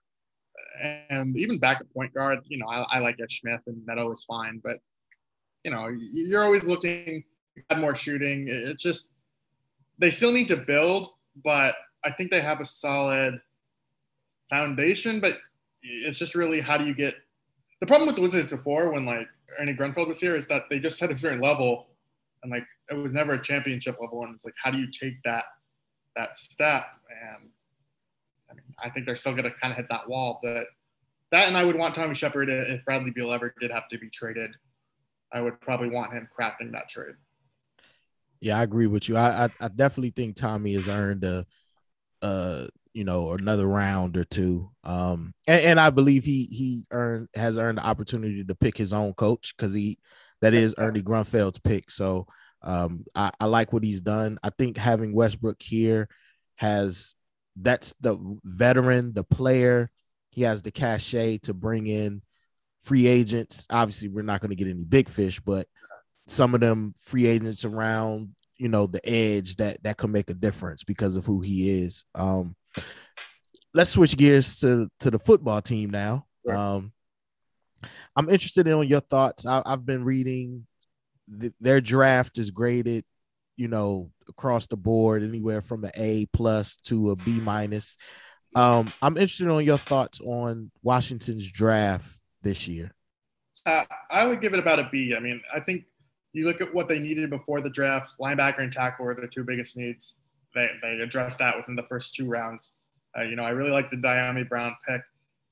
and 1.09 1.35
even 1.35 1.57
back 1.57 1.81
at 1.81 1.91
point 1.91 2.13
guard, 2.13 2.39
you 2.45 2.59
know, 2.59 2.67
I, 2.67 2.97
I 2.97 2.99
like 2.99 3.15
Ed 3.19 3.31
Smith 3.31 3.61
and 3.65 3.83
Neto 3.87 4.11
is 4.11 4.23
fine, 4.25 4.61
but 4.63 4.77
you 5.63 5.71
know, 5.71 5.89
you're 6.11 6.43
always 6.43 6.67
looking 6.67 7.23
at 7.71 7.79
more 7.79 7.95
shooting. 7.95 8.45
It's 8.47 8.83
just 8.83 9.09
they 9.97 10.11
still 10.11 10.31
need 10.31 10.49
to 10.49 10.57
build, 10.57 11.09
but 11.43 11.73
I 12.05 12.11
think 12.11 12.31
they 12.31 12.41
have 12.41 12.61
a 12.61 12.65
solid 12.65 13.41
foundation. 14.49 15.19
But 15.19 15.33
it's 15.81 16.19
just 16.19 16.35
really 16.35 16.61
how 16.61 16.77
do 16.77 16.85
you 16.85 16.93
get 16.93 17.15
the 17.79 17.87
problem 17.87 18.07
with 18.07 18.15
the 18.15 18.21
Wizards 18.21 18.49
before 18.49 18.91
when 18.91 19.05
like 19.05 19.27
Ernie 19.59 19.73
Grunfeld 19.73 20.07
was 20.07 20.19
here 20.19 20.35
is 20.35 20.47
that 20.47 20.63
they 20.69 20.79
just 20.79 20.99
had 20.99 21.11
a 21.11 21.17
certain 21.17 21.41
level 21.41 21.87
and 22.41 22.51
like 22.51 22.65
it 22.89 22.95
was 22.95 23.13
never 23.13 23.33
a 23.33 23.41
championship 23.41 23.97
level 24.01 24.23
and 24.23 24.33
it's 24.33 24.45
like 24.45 24.55
how 24.61 24.71
do 24.71 24.77
you 24.77 24.87
take 24.89 25.21
that 25.23 25.43
that 26.15 26.35
step 26.37 26.85
and 27.09 27.49
I 28.49 28.53
mean 28.53 28.63
I 28.83 28.89
think 28.89 29.05
they're 29.05 29.15
still 29.15 29.35
gonna 29.35 29.51
kind 29.61 29.71
of 29.71 29.77
hit 29.77 29.87
that 29.89 30.09
wall 30.09 30.39
but 30.41 30.67
that 31.31 31.47
and 31.47 31.57
I 31.57 31.63
would 31.63 31.75
want 31.75 31.93
Tommy 31.93 32.15
Sheppard 32.15 32.49
if 32.49 32.83
Bradley 32.85 33.11
Beal 33.11 33.31
ever 33.31 33.53
did 33.59 33.69
have 33.71 33.87
to 33.89 33.99
be 33.99 34.09
traded 34.09 34.55
I 35.31 35.41
would 35.41 35.59
probably 35.61 35.89
want 35.89 36.13
him 36.13 36.27
crafting 36.37 36.71
that 36.71 36.87
trade. 36.87 37.15
Yeah, 38.39 38.59
I 38.59 38.63
agree 38.63 38.87
with 38.87 39.09
you. 39.09 39.17
I 39.17 39.45
I, 39.45 39.49
I 39.59 39.67
definitely 39.67 40.11
think 40.11 40.35
Tommy 40.35 40.73
has 40.73 40.87
earned 40.87 41.23
a 41.23 41.45
uh 42.21 42.65
you 42.93 43.03
know 43.03 43.31
another 43.31 43.67
round 43.67 44.17
or 44.17 44.23
two. 44.23 44.69
Um 44.83 45.33
and, 45.47 45.61
and, 45.61 45.79
i 45.79 45.89
believe 45.89 46.23
he 46.23 46.45
he 46.45 46.85
earned 46.91 47.27
has 47.35 47.57
earned 47.57 47.77
the 47.77 47.85
opportunity 47.85 48.43
to 48.43 48.55
pick 48.55 48.77
his 48.77 48.93
own 48.93 49.13
coach 49.13 49.53
because 49.55 49.73
he 49.73 49.99
that 50.41 50.53
is 50.53 50.75
ernie 50.77 51.01
grunfeld's 51.01 51.59
pick. 51.59 51.91
So 51.91 52.27
um 52.61 53.05
I, 53.15 53.31
I 53.39 53.45
like 53.45 53.73
what 53.73 53.83
he's 53.83 54.01
done. 54.01 54.37
I 54.43 54.49
think 54.49 54.77
having 54.77 55.13
westbrook 55.13 55.61
here 55.61 56.07
has 56.55 57.15
that's 57.57 57.93
the 57.99 58.17
veteran 58.43 59.13
the 59.13 59.23
player. 59.23 59.89
He 60.31 60.41
has 60.43 60.61
the 60.61 60.71
cachet 60.71 61.39
to 61.39 61.53
bring 61.53 61.87
in 61.87 62.21
free 62.81 63.07
agents. 63.07 63.65
Obviously 63.69 64.09
we're 64.09 64.21
not 64.21 64.41
going 64.41 64.49
to 64.49 64.55
get 64.55 64.67
any 64.67 64.83
big 64.83 65.09
fish 65.09 65.39
but 65.39 65.67
some 66.27 66.55
of 66.55 66.61
them 66.61 66.93
free 66.97 67.27
agents 67.27 67.65
around 67.65 68.34
you 68.57 68.69
know 68.69 68.87
the 68.87 69.01
edge 69.07 69.55
that 69.57 69.81
that 69.83 69.97
can 69.97 70.11
make 70.11 70.29
a 70.29 70.33
difference 70.33 70.83
because 70.83 71.15
of 71.15 71.25
who 71.25 71.41
he 71.41 71.83
is 71.83 72.03
um 72.15 72.55
let's 73.75 73.91
switch 73.91 74.17
gears 74.17 74.59
to 74.61 74.89
to 75.01 75.11
the 75.11 75.19
football 75.19 75.61
team 75.61 75.91
now. 75.91 76.25
Um, 76.49 76.93
I'm 78.15 78.29
interested 78.29 78.67
in 78.67 78.83
your 78.83 79.01
thoughts. 79.01 79.45
I, 79.45 79.61
have 79.65 79.85
been 79.85 80.03
reading 80.03 80.65
the, 81.27 81.53
their 81.59 81.81
draft 81.81 82.37
is 82.37 82.51
graded, 82.51 83.03
you 83.57 83.67
know, 83.67 84.11
across 84.29 84.67
the 84.67 84.77
board, 84.77 85.23
anywhere 85.23 85.61
from 85.61 85.83
an 85.83 85.91
A 85.95 86.25
plus 86.33 86.77
to 86.85 87.11
a 87.11 87.15
B 87.15 87.39
minus. 87.39 87.97
Um, 88.55 88.87
I'm 89.01 89.17
interested 89.17 89.49
in 89.49 89.65
your 89.65 89.77
thoughts 89.77 90.19
on 90.21 90.71
Washington's 90.81 91.51
draft 91.51 92.19
this 92.41 92.67
year. 92.67 92.91
Uh, 93.65 93.83
I 94.09 94.25
would 94.25 94.41
give 94.41 94.53
it 94.53 94.59
about 94.59 94.79
a 94.79 94.87
B. 94.89 95.13
I 95.15 95.19
mean, 95.19 95.41
I 95.53 95.59
think 95.59 95.85
you 96.35 96.45
look 96.45 96.59
at 96.59 96.73
what 96.73 96.87
they 96.87 96.99
needed 96.99 97.29
before 97.29 97.61
the 97.61 97.69
draft. 97.69 98.19
Linebacker 98.19 98.59
and 98.59 98.71
tackle 98.71 99.05
were 99.05 99.15
the 99.15 99.27
two 99.27 99.43
biggest 99.43 99.77
needs. 99.77 100.19
They 100.53 100.69
they 100.81 100.99
addressed 100.99 101.39
that 101.39 101.55
within 101.55 101.75
the 101.75 101.83
first 101.83 102.13
two 102.13 102.27
rounds. 102.27 102.81
Uh, 103.17 103.23
you 103.23 103.35
know, 103.35 103.43
I 103.43 103.51
really 103.51 103.71
like 103.71 103.89
the 103.89 103.97
Dyami 103.97 104.47
Brown 104.47 104.75
pick. 104.87 105.01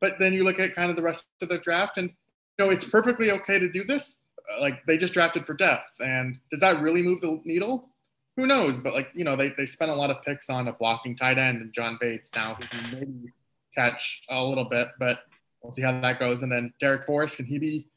But 0.01 0.19
then 0.19 0.33
you 0.33 0.43
look 0.43 0.59
at 0.59 0.75
kind 0.75 0.89
of 0.89 0.97
the 0.97 1.01
rest 1.01 1.27
of 1.41 1.47
the 1.47 1.57
draft, 1.57 1.97
and 1.97 2.09
you 2.09 2.65
know, 2.65 2.71
it's 2.71 2.83
perfectly 2.83 3.31
okay 3.31 3.59
to 3.59 3.71
do 3.71 3.85
this. 3.85 4.23
Uh, 4.37 4.61
like 4.61 4.85
they 4.85 4.97
just 4.97 5.13
drafted 5.13 5.45
for 5.45 5.53
depth, 5.53 5.93
and 6.01 6.37
does 6.51 6.59
that 6.59 6.81
really 6.81 7.01
move 7.01 7.21
the 7.21 7.39
needle? 7.45 7.89
Who 8.35 8.45
knows? 8.45 8.81
But 8.81 8.93
like 8.93 9.09
you 9.13 9.23
know, 9.23 9.37
they 9.37 9.49
they 9.49 9.65
spent 9.65 9.91
a 9.91 9.95
lot 9.95 10.09
of 10.09 10.21
picks 10.21 10.49
on 10.49 10.67
a 10.67 10.73
blocking 10.73 11.15
tight 11.15 11.37
end 11.37 11.61
and 11.61 11.73
John 11.73 11.97
Bates 12.01 12.35
now, 12.35 12.55
who 12.55 12.67
can 12.67 12.99
maybe 12.99 13.33
catch 13.73 14.23
a 14.29 14.43
little 14.43 14.65
bit, 14.65 14.89
but 14.99 15.19
we'll 15.61 15.71
see 15.71 15.81
how 15.81 15.99
that 16.01 16.19
goes. 16.19 16.43
And 16.43 16.51
then 16.51 16.73
Darrick 16.81 17.05
Forrest, 17.05 17.37
can 17.37 17.45
he 17.45 17.57
be 17.57 17.87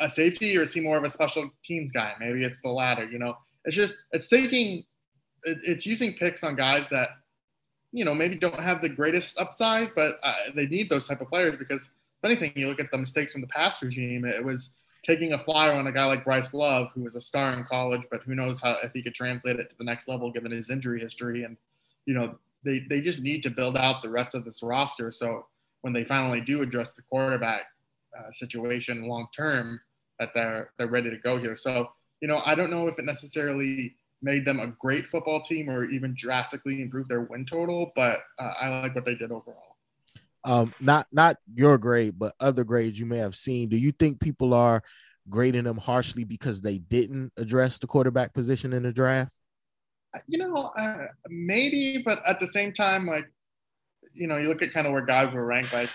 a, 0.00 0.10
safety 0.10 0.56
or 0.56 0.62
is 0.62 0.72
he 0.72 0.80
more 0.80 0.96
of 0.96 1.04
a 1.04 1.10
special 1.10 1.50
teams 1.62 1.92
guy? 1.92 2.14
Maybe 2.18 2.44
it's 2.44 2.60
the 2.60 2.68
latter. 2.68 3.04
You 3.04 3.18
know, 3.18 3.36
it's 3.64 3.76
just 3.76 3.96
it's 4.12 4.28
taking 4.28 4.84
it's 5.44 5.86
using 5.86 6.14
picks 6.14 6.42
on 6.42 6.56
guys 6.56 6.88
that 6.88 7.10
you 7.92 8.04
know, 8.04 8.14
maybe 8.14 8.36
don't 8.36 8.60
have 8.60 8.80
the 8.80 8.88
greatest 8.88 9.38
upside, 9.38 9.94
but 9.94 10.18
uh, 10.22 10.34
they 10.54 10.66
need 10.66 10.90
those 10.90 11.06
type 11.06 11.20
of 11.20 11.28
players 11.28 11.56
because 11.56 11.84
if 11.84 12.24
anything, 12.24 12.52
you 12.54 12.68
look 12.68 12.80
at 12.80 12.90
the 12.90 12.98
mistakes 12.98 13.32
from 13.32 13.40
the 13.40 13.46
past 13.46 13.80
regime, 13.82 14.24
it 14.24 14.44
was 14.44 14.76
taking 15.02 15.32
a 15.32 15.38
flyer 15.38 15.72
on 15.72 15.86
a 15.86 15.92
guy 15.92 16.04
like 16.04 16.24
Bryce 16.24 16.52
Love, 16.52 16.90
who 16.92 17.02
was 17.02 17.16
a 17.16 17.20
star 17.20 17.52
in 17.54 17.64
college, 17.64 18.02
but 18.10 18.22
who 18.22 18.34
knows 18.34 18.60
how 18.60 18.76
if 18.82 18.92
he 18.92 19.02
could 19.02 19.14
translate 19.14 19.58
it 19.58 19.70
to 19.70 19.78
the 19.78 19.84
next 19.84 20.08
level 20.08 20.30
given 20.30 20.52
his 20.52 20.70
injury 20.70 21.00
history. 21.00 21.44
And, 21.44 21.56
you 22.04 22.14
know, 22.14 22.36
they, 22.64 22.80
they 22.80 23.00
just 23.00 23.20
need 23.20 23.42
to 23.44 23.50
build 23.50 23.76
out 23.76 24.02
the 24.02 24.10
rest 24.10 24.34
of 24.34 24.44
this 24.44 24.62
roster. 24.62 25.10
So 25.10 25.46
when 25.80 25.92
they 25.92 26.04
finally 26.04 26.40
do 26.40 26.60
address 26.60 26.94
the 26.94 27.02
quarterback 27.02 27.66
uh, 28.18 28.30
situation 28.30 29.06
long 29.06 29.28
term, 29.36 29.80
that 30.18 30.30
they're 30.34 30.72
they're 30.78 30.88
ready 30.88 31.10
to 31.10 31.18
go 31.18 31.38
here. 31.38 31.54
So, 31.54 31.90
you 32.20 32.28
know, 32.28 32.42
I 32.44 32.54
don't 32.54 32.70
know 32.70 32.88
if 32.88 32.98
it 32.98 33.04
necessarily 33.04 33.94
made 34.20 34.44
them 34.44 34.60
a 34.60 34.66
great 34.66 35.06
football 35.06 35.40
team 35.40 35.70
or 35.70 35.84
even 35.84 36.14
drastically 36.16 36.82
improved 36.82 37.08
their 37.08 37.22
win 37.22 37.44
total, 37.44 37.92
but 37.94 38.18
uh, 38.38 38.52
I 38.60 38.80
like 38.80 38.94
what 38.94 39.04
they 39.04 39.14
did 39.14 39.30
overall. 39.30 39.76
Um, 40.44 40.72
not 40.80 41.06
not 41.12 41.36
your 41.54 41.78
grade, 41.78 42.18
but 42.18 42.34
other 42.40 42.64
grades 42.64 42.98
you 42.98 43.06
may 43.06 43.18
have 43.18 43.34
seen. 43.34 43.68
Do 43.68 43.76
you 43.76 43.92
think 43.92 44.20
people 44.20 44.54
are 44.54 44.82
grading 45.28 45.64
them 45.64 45.76
harshly 45.76 46.24
because 46.24 46.60
they 46.60 46.78
didn't 46.78 47.32
address 47.36 47.78
the 47.78 47.86
quarterback 47.86 48.32
position 48.32 48.72
in 48.72 48.82
the 48.82 48.92
draft? 48.92 49.32
You 50.26 50.38
know, 50.38 50.70
uh, 50.78 51.06
maybe, 51.28 52.02
but 52.04 52.22
at 52.26 52.40
the 52.40 52.46
same 52.46 52.72
time, 52.72 53.06
like, 53.06 53.30
you 54.14 54.26
know, 54.26 54.38
you 54.38 54.48
look 54.48 54.62
at 54.62 54.72
kind 54.72 54.86
of 54.86 54.92
where 54.92 55.04
guys 55.04 55.34
were 55.34 55.44
ranked, 55.44 55.72
like 55.72 55.90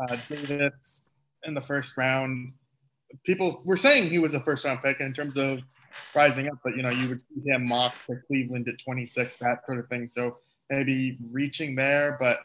uh, 0.00 0.16
Davis 0.28 1.05
in 1.46 1.54
the 1.54 1.60
first 1.60 1.96
round. 1.96 2.52
People 3.24 3.62
were 3.64 3.76
saying 3.76 4.10
he 4.10 4.18
was 4.18 4.34
a 4.34 4.40
first 4.40 4.64
round 4.64 4.82
pick 4.82 5.00
in 5.00 5.12
terms 5.12 5.36
of 5.36 5.60
rising 6.14 6.48
up, 6.48 6.58
but 6.62 6.76
you 6.76 6.82
know, 6.82 6.90
you 6.90 7.08
would 7.08 7.20
see 7.20 7.40
him 7.44 7.66
mock 7.66 7.94
to 8.06 8.16
Cleveland 8.26 8.68
at 8.68 8.78
26, 8.78 9.36
that 9.36 9.64
sort 9.64 9.78
of 9.78 9.88
thing. 9.88 10.06
So 10.08 10.38
maybe 10.70 11.18
reaching 11.30 11.74
there, 11.74 12.16
but 12.20 12.40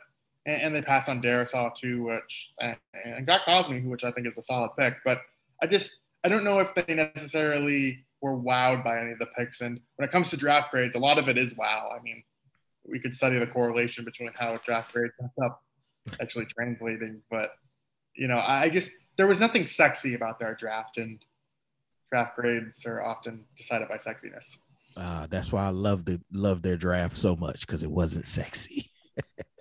and, 0.45 0.61
and 0.61 0.75
they 0.75 0.81
pass 0.81 1.09
on 1.09 1.21
Darrisaw 1.21 1.73
too, 1.75 2.03
which 2.03 2.53
and, 2.59 2.77
and 3.03 3.25
got 3.25 3.41
Cosmi, 3.41 3.85
which 3.85 4.03
I 4.03 4.11
think 4.11 4.27
is 4.27 4.37
a 4.37 4.41
solid 4.41 4.71
pick. 4.77 4.95
But 5.03 5.19
I 5.61 5.67
just 5.67 6.01
I 6.23 6.29
don't 6.29 6.43
know 6.43 6.59
if 6.59 6.73
they 6.75 6.93
necessarily 6.93 8.05
were 8.21 8.37
wowed 8.37 8.83
by 8.83 8.99
any 8.99 9.11
of 9.11 9.19
the 9.19 9.25
picks. 9.25 9.61
And 9.61 9.79
when 9.95 10.07
it 10.07 10.11
comes 10.11 10.29
to 10.29 10.37
draft 10.37 10.71
grades, 10.71 10.95
a 10.95 10.99
lot 10.99 11.17
of 11.17 11.27
it 11.27 11.37
is 11.37 11.57
wow. 11.57 11.91
I 11.97 12.01
mean, 12.01 12.23
we 12.87 12.99
could 12.99 13.13
study 13.13 13.39
the 13.39 13.47
correlation 13.47 14.05
between 14.05 14.31
how 14.35 14.53
a 14.53 14.59
draft 14.59 14.93
grade 14.93 15.11
ends 15.19 15.33
up 15.43 15.63
actually 16.21 16.45
translating, 16.45 17.21
but 17.29 17.51
you 18.15 18.27
know, 18.27 18.41
I 18.45 18.69
just 18.69 18.91
there 19.17 19.27
was 19.27 19.39
nothing 19.39 19.65
sexy 19.65 20.13
about 20.15 20.39
their 20.39 20.55
draft, 20.55 20.97
and 20.97 21.23
draft 22.09 22.35
grades 22.35 22.85
are 22.85 23.03
often 23.03 23.45
decided 23.55 23.87
by 23.87 23.95
sexiness. 23.95 24.57
Uh, 24.97 25.27
that's 25.29 25.51
why 25.51 25.65
I 25.65 25.69
love 25.69 26.05
the 26.05 26.19
love 26.31 26.61
their 26.61 26.77
draft 26.77 27.17
so 27.17 27.35
much 27.35 27.61
because 27.61 27.83
it 27.83 27.91
wasn't 27.91 28.27
sexy. 28.27 28.89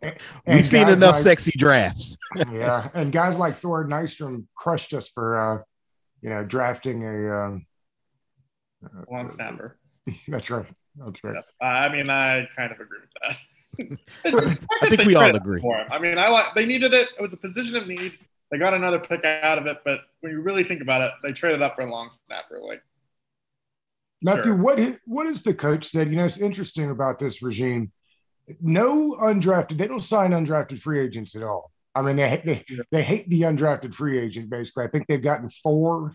We've 0.47 0.67
seen 0.67 0.89
enough 0.89 1.17
like, 1.17 1.21
sexy 1.21 1.53
drafts. 1.57 2.17
yeah, 2.53 2.89
and 2.95 3.13
guys 3.13 3.37
like 3.37 3.59
Thor 3.59 3.85
Nystrom 3.85 4.47
crushed 4.57 4.93
us 4.95 5.09
for 5.09 5.39
uh, 5.39 5.63
you 6.23 6.31
know 6.31 6.45
drafting 6.45 7.05
a 7.05 7.45
um, 7.45 7.67
long 9.11 9.31
snapper. 9.31 9.79
That's 10.29 10.51
right. 10.51 10.67
That's 10.97 11.23
right. 11.23 11.35
That's, 11.35 11.55
I 11.61 11.89
mean, 11.89 12.11
I 12.11 12.49
kind 12.57 12.73
of 12.73 12.81
agree 12.81 12.99
with 13.01 13.11
that. 13.23 13.37
I 14.83 14.89
think 14.89 15.05
we 15.05 15.15
all 15.15 15.35
agree. 15.35 15.63
I 15.91 15.99
mean, 15.99 16.19
I 16.19 16.49
they 16.55 16.67
needed 16.67 16.93
it. 16.93 17.09
It 17.17 17.23
was 17.23 17.33
a 17.33 17.37
position 17.37 17.77
of 17.77 17.87
need. 17.87 18.19
They 18.51 18.59
got 18.59 18.75
another 18.75 18.99
pick 18.99 19.25
out 19.25 19.59
of 19.59 19.67
it, 19.67 19.79
but 19.85 20.01
when 20.21 20.33
you 20.33 20.43
really 20.43 20.65
think 20.65 20.83
about 20.83 21.03
it, 21.03 21.13
they 21.23 21.33
traded 21.33 21.63
up 21.63 21.77
for 21.77 21.83
a 21.83 21.91
long 21.91 22.11
snapper. 22.11 22.61
Like 22.61 22.83
Matthew, 24.23 24.53
sure. 24.53 24.57
what 24.57 24.99
what 25.07 25.27
is 25.27 25.43
the 25.43 25.55
coach 25.55 25.87
said? 25.87 26.11
You 26.11 26.17
know, 26.17 26.25
it's 26.25 26.41
interesting 26.41 26.91
about 26.91 27.19
this 27.19 27.43
regime. 27.43 27.93
No 28.61 29.13
undrafted. 29.21 29.79
They 29.79 29.87
don't 29.87 30.03
sign 30.03 30.33
undrafted 30.33 30.81
free 30.81 31.01
agents 31.01 31.37
at 31.37 31.43
all. 31.43 31.71
I 31.95 32.03
mean, 32.03 32.17
they 32.17 32.43
they, 32.45 32.65
they 32.91 33.03
hate 33.03 33.29
the 33.31 33.43
undrafted 33.43 33.95
free 33.95 34.19
agent. 34.19 34.51
Basically, 34.51 34.85
I 34.85 34.89
think 34.89 35.07
they've 35.07 35.23
gotten 35.23 35.49
four 35.63 36.15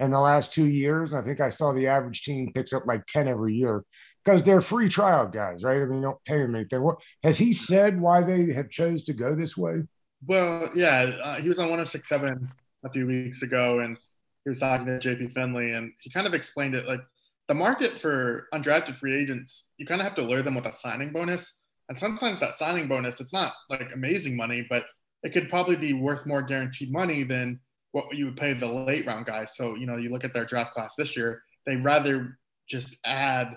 in 0.00 0.10
the 0.10 0.20
last 0.20 0.52
two 0.52 0.66
years. 0.66 1.12
I 1.12 1.22
think 1.22 1.40
I 1.40 1.48
saw 1.48 1.72
the 1.72 1.86
average 1.86 2.22
team 2.22 2.52
picks 2.54 2.72
up 2.72 2.86
like 2.86 3.06
10 3.06 3.28
every 3.28 3.54
year 3.54 3.84
because 4.24 4.44
they're 4.44 4.60
free 4.60 4.88
trial 4.88 5.26
guys, 5.26 5.62
right? 5.62 5.80
I 5.80 5.84
mean, 5.84 5.98
you 5.98 6.02
don't 6.02 6.24
pay 6.24 6.38
them 6.38 6.54
anything. 6.54 6.82
What 6.82 6.98
has 7.22 7.38
he 7.38 7.52
said 7.52 8.00
why 8.00 8.22
they 8.22 8.52
have 8.52 8.70
chose 8.70 9.04
to 9.04 9.14
go 9.14 9.34
this 9.34 9.56
way? 9.56 9.82
Well, 10.24 10.70
yeah, 10.74 11.12
uh, 11.22 11.34
he 11.36 11.48
was 11.48 11.58
on 11.58 11.66
1067 11.66 12.48
a 12.84 12.90
few 12.90 13.06
weeks 13.06 13.42
ago 13.42 13.80
and 13.80 13.96
he 14.44 14.48
was 14.48 14.60
talking 14.60 14.86
to 14.86 14.98
JP 14.98 15.32
Finlay 15.32 15.72
and 15.72 15.92
he 16.00 16.10
kind 16.10 16.26
of 16.26 16.34
explained 16.34 16.74
it 16.74 16.86
like 16.86 17.00
the 17.48 17.54
market 17.54 17.96
for 17.96 18.48
undrafted 18.52 18.96
free 18.96 19.14
agents, 19.14 19.70
you 19.76 19.86
kind 19.86 20.00
of 20.00 20.06
have 20.06 20.16
to 20.16 20.22
lure 20.22 20.42
them 20.42 20.54
with 20.54 20.66
a 20.66 20.72
signing 20.72 21.12
bonus. 21.12 21.62
And 21.88 21.98
sometimes 21.98 22.40
that 22.40 22.56
signing 22.56 22.88
bonus, 22.88 23.20
it's 23.20 23.32
not 23.32 23.52
like 23.70 23.92
amazing 23.94 24.36
money, 24.36 24.66
but 24.68 24.84
it 25.22 25.32
could 25.32 25.48
probably 25.48 25.76
be 25.76 25.92
worth 25.92 26.26
more 26.26 26.42
guaranteed 26.42 26.90
money 26.90 27.22
than 27.22 27.60
what 27.92 28.14
you 28.16 28.26
would 28.26 28.36
pay 28.36 28.52
the 28.52 28.66
late 28.66 29.06
round 29.06 29.26
guys. 29.26 29.56
So, 29.56 29.76
you 29.76 29.86
know, 29.86 29.96
you 29.96 30.10
look 30.10 30.24
at 30.24 30.34
their 30.34 30.44
draft 30.44 30.74
class 30.74 30.94
this 30.96 31.16
year, 31.16 31.42
they 31.64 31.76
rather 31.76 32.38
just 32.68 32.96
add 33.04 33.56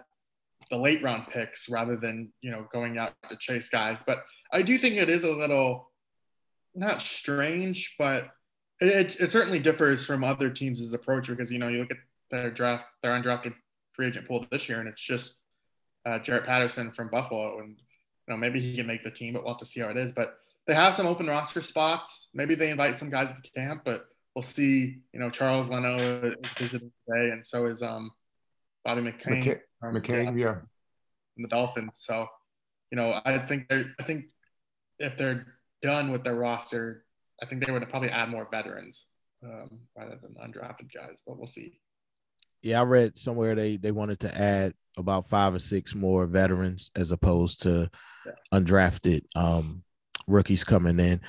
the 0.70 0.78
late 0.78 1.01
round 1.01 1.28
picks 1.28 1.68
rather 1.70 1.98
than, 1.98 2.32
you 2.42 2.51
know, 2.51 2.68
going 2.72 2.98
out 2.98 3.13
to 3.30 3.38
chase 3.38 3.70
guys. 3.70 4.04
But 4.06 4.20
I 4.54 4.62
do 4.62 4.78
think 4.78 4.96
it 4.96 5.10
is 5.10 5.24
a 5.24 5.32
little 5.32 5.88
not 6.79 7.01
strange, 7.01 7.95
but 8.00 8.29
it, 8.79 9.19
it 9.19 9.31
certainly 9.31 9.59
differs 9.59 10.05
from 10.05 10.24
other 10.24 10.50
teams' 10.50 10.93
approach 10.93 11.27
because, 11.27 11.51
you 11.51 11.59
know, 11.59 11.67
you 11.67 11.79
look 11.79 11.91
at 11.91 11.98
their 12.31 12.51
draft, 12.51 12.86
their 13.03 13.12
undrafted 13.12 13.53
free 13.91 14.07
agent 14.07 14.27
pool 14.27 14.45
this 14.51 14.69
year, 14.69 14.79
and 14.79 14.88
it's 14.88 15.01
just 15.01 15.39
uh, 16.05 16.19
Jarrett 16.19 16.45
Patterson 16.45 16.91
from 16.91 17.09
Buffalo. 17.09 17.59
And, 17.59 17.69
you 17.77 18.33
know, 18.33 18.38
maybe 18.38 18.59
he 18.59 18.75
can 18.75 18.88
make 18.88 19.03
the 19.03 19.12
team, 19.12 19.33
but 19.33 19.43
we'll 19.43 19.53
have 19.53 19.59
to 19.59 19.65
see 19.65 19.81
how 19.81 19.89
it 19.89 19.98
is. 19.98 20.12
But 20.12 20.38
they 20.65 20.75
have 20.75 20.93
some 20.93 21.07
open 21.07 21.27
roster 21.27 21.62
spots. 21.62 22.29
Maybe 22.33 22.55
they 22.55 22.69
invite 22.69 22.98
some 22.98 23.09
guys 23.09 23.33
to 23.33 23.41
camp, 23.51 23.81
but 23.83 24.05
we'll 24.36 24.43
see. 24.43 25.00
You 25.13 25.19
know, 25.19 25.29
Charles 25.29 25.69
Leno 25.69 25.95
is 25.95 26.36
visiting 26.57 26.91
today, 27.07 27.31
and 27.31 27.45
so 27.45 27.65
is 27.65 27.83
um, 27.83 28.12
Bobby 28.86 29.01
McCain. 29.01 29.43
McCain, 29.43 29.59
um, 29.83 29.95
McCain 29.95 30.39
yeah. 30.39 30.55
the 31.38 31.48
Dolphins. 31.48 31.98
So, 32.01 32.27
you 32.91 32.95
know, 32.95 33.19
I 33.25 33.39
think 33.39 33.71
I 33.71 34.03
think 34.03 34.25
if 35.00 35.17
they're 35.17 35.59
done 35.81 36.12
with 36.12 36.24
their 36.24 36.36
roster, 36.36 37.05
I 37.41 37.45
think 37.45 37.65
they 37.65 37.71
would 37.71 37.88
probably 37.89 38.09
add 38.09 38.29
more 38.29 38.48
veterans 38.51 39.07
um, 39.43 39.79
rather 39.98 40.19
than 40.21 40.36
undrafted 40.36 40.93
guys. 40.93 41.21
But 41.25 41.38
we'll 41.38 41.48
see. 41.48 41.79
Yeah, 42.62 42.81
I 42.81 42.83
read 42.83 43.17
somewhere 43.17 43.55
they 43.55 43.77
they 43.77 43.91
wanted 43.91 44.19
to 44.21 44.38
add 44.38 44.74
about 44.98 45.29
five 45.29 45.53
or 45.53 45.59
six 45.59 45.95
more 45.95 46.25
veterans 46.25 46.91
as 46.95 47.12
opposed 47.12 47.62
to 47.62 47.89
yeah. 48.25 48.59
undrafted 48.59 49.21
um, 49.36 49.83
rookies 50.27 50.63
coming 50.63 51.00
in. 51.00 51.21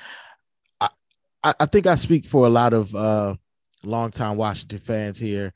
I, 1.42 1.54
I 1.58 1.66
think 1.66 1.86
I 1.86 1.94
speak 1.94 2.26
for 2.26 2.46
a 2.46 2.50
lot 2.50 2.72
of 2.72 2.94
uh, 2.94 3.34
longtime 3.82 4.36
Washington 4.36 4.78
fans 4.78 5.18
here. 5.18 5.52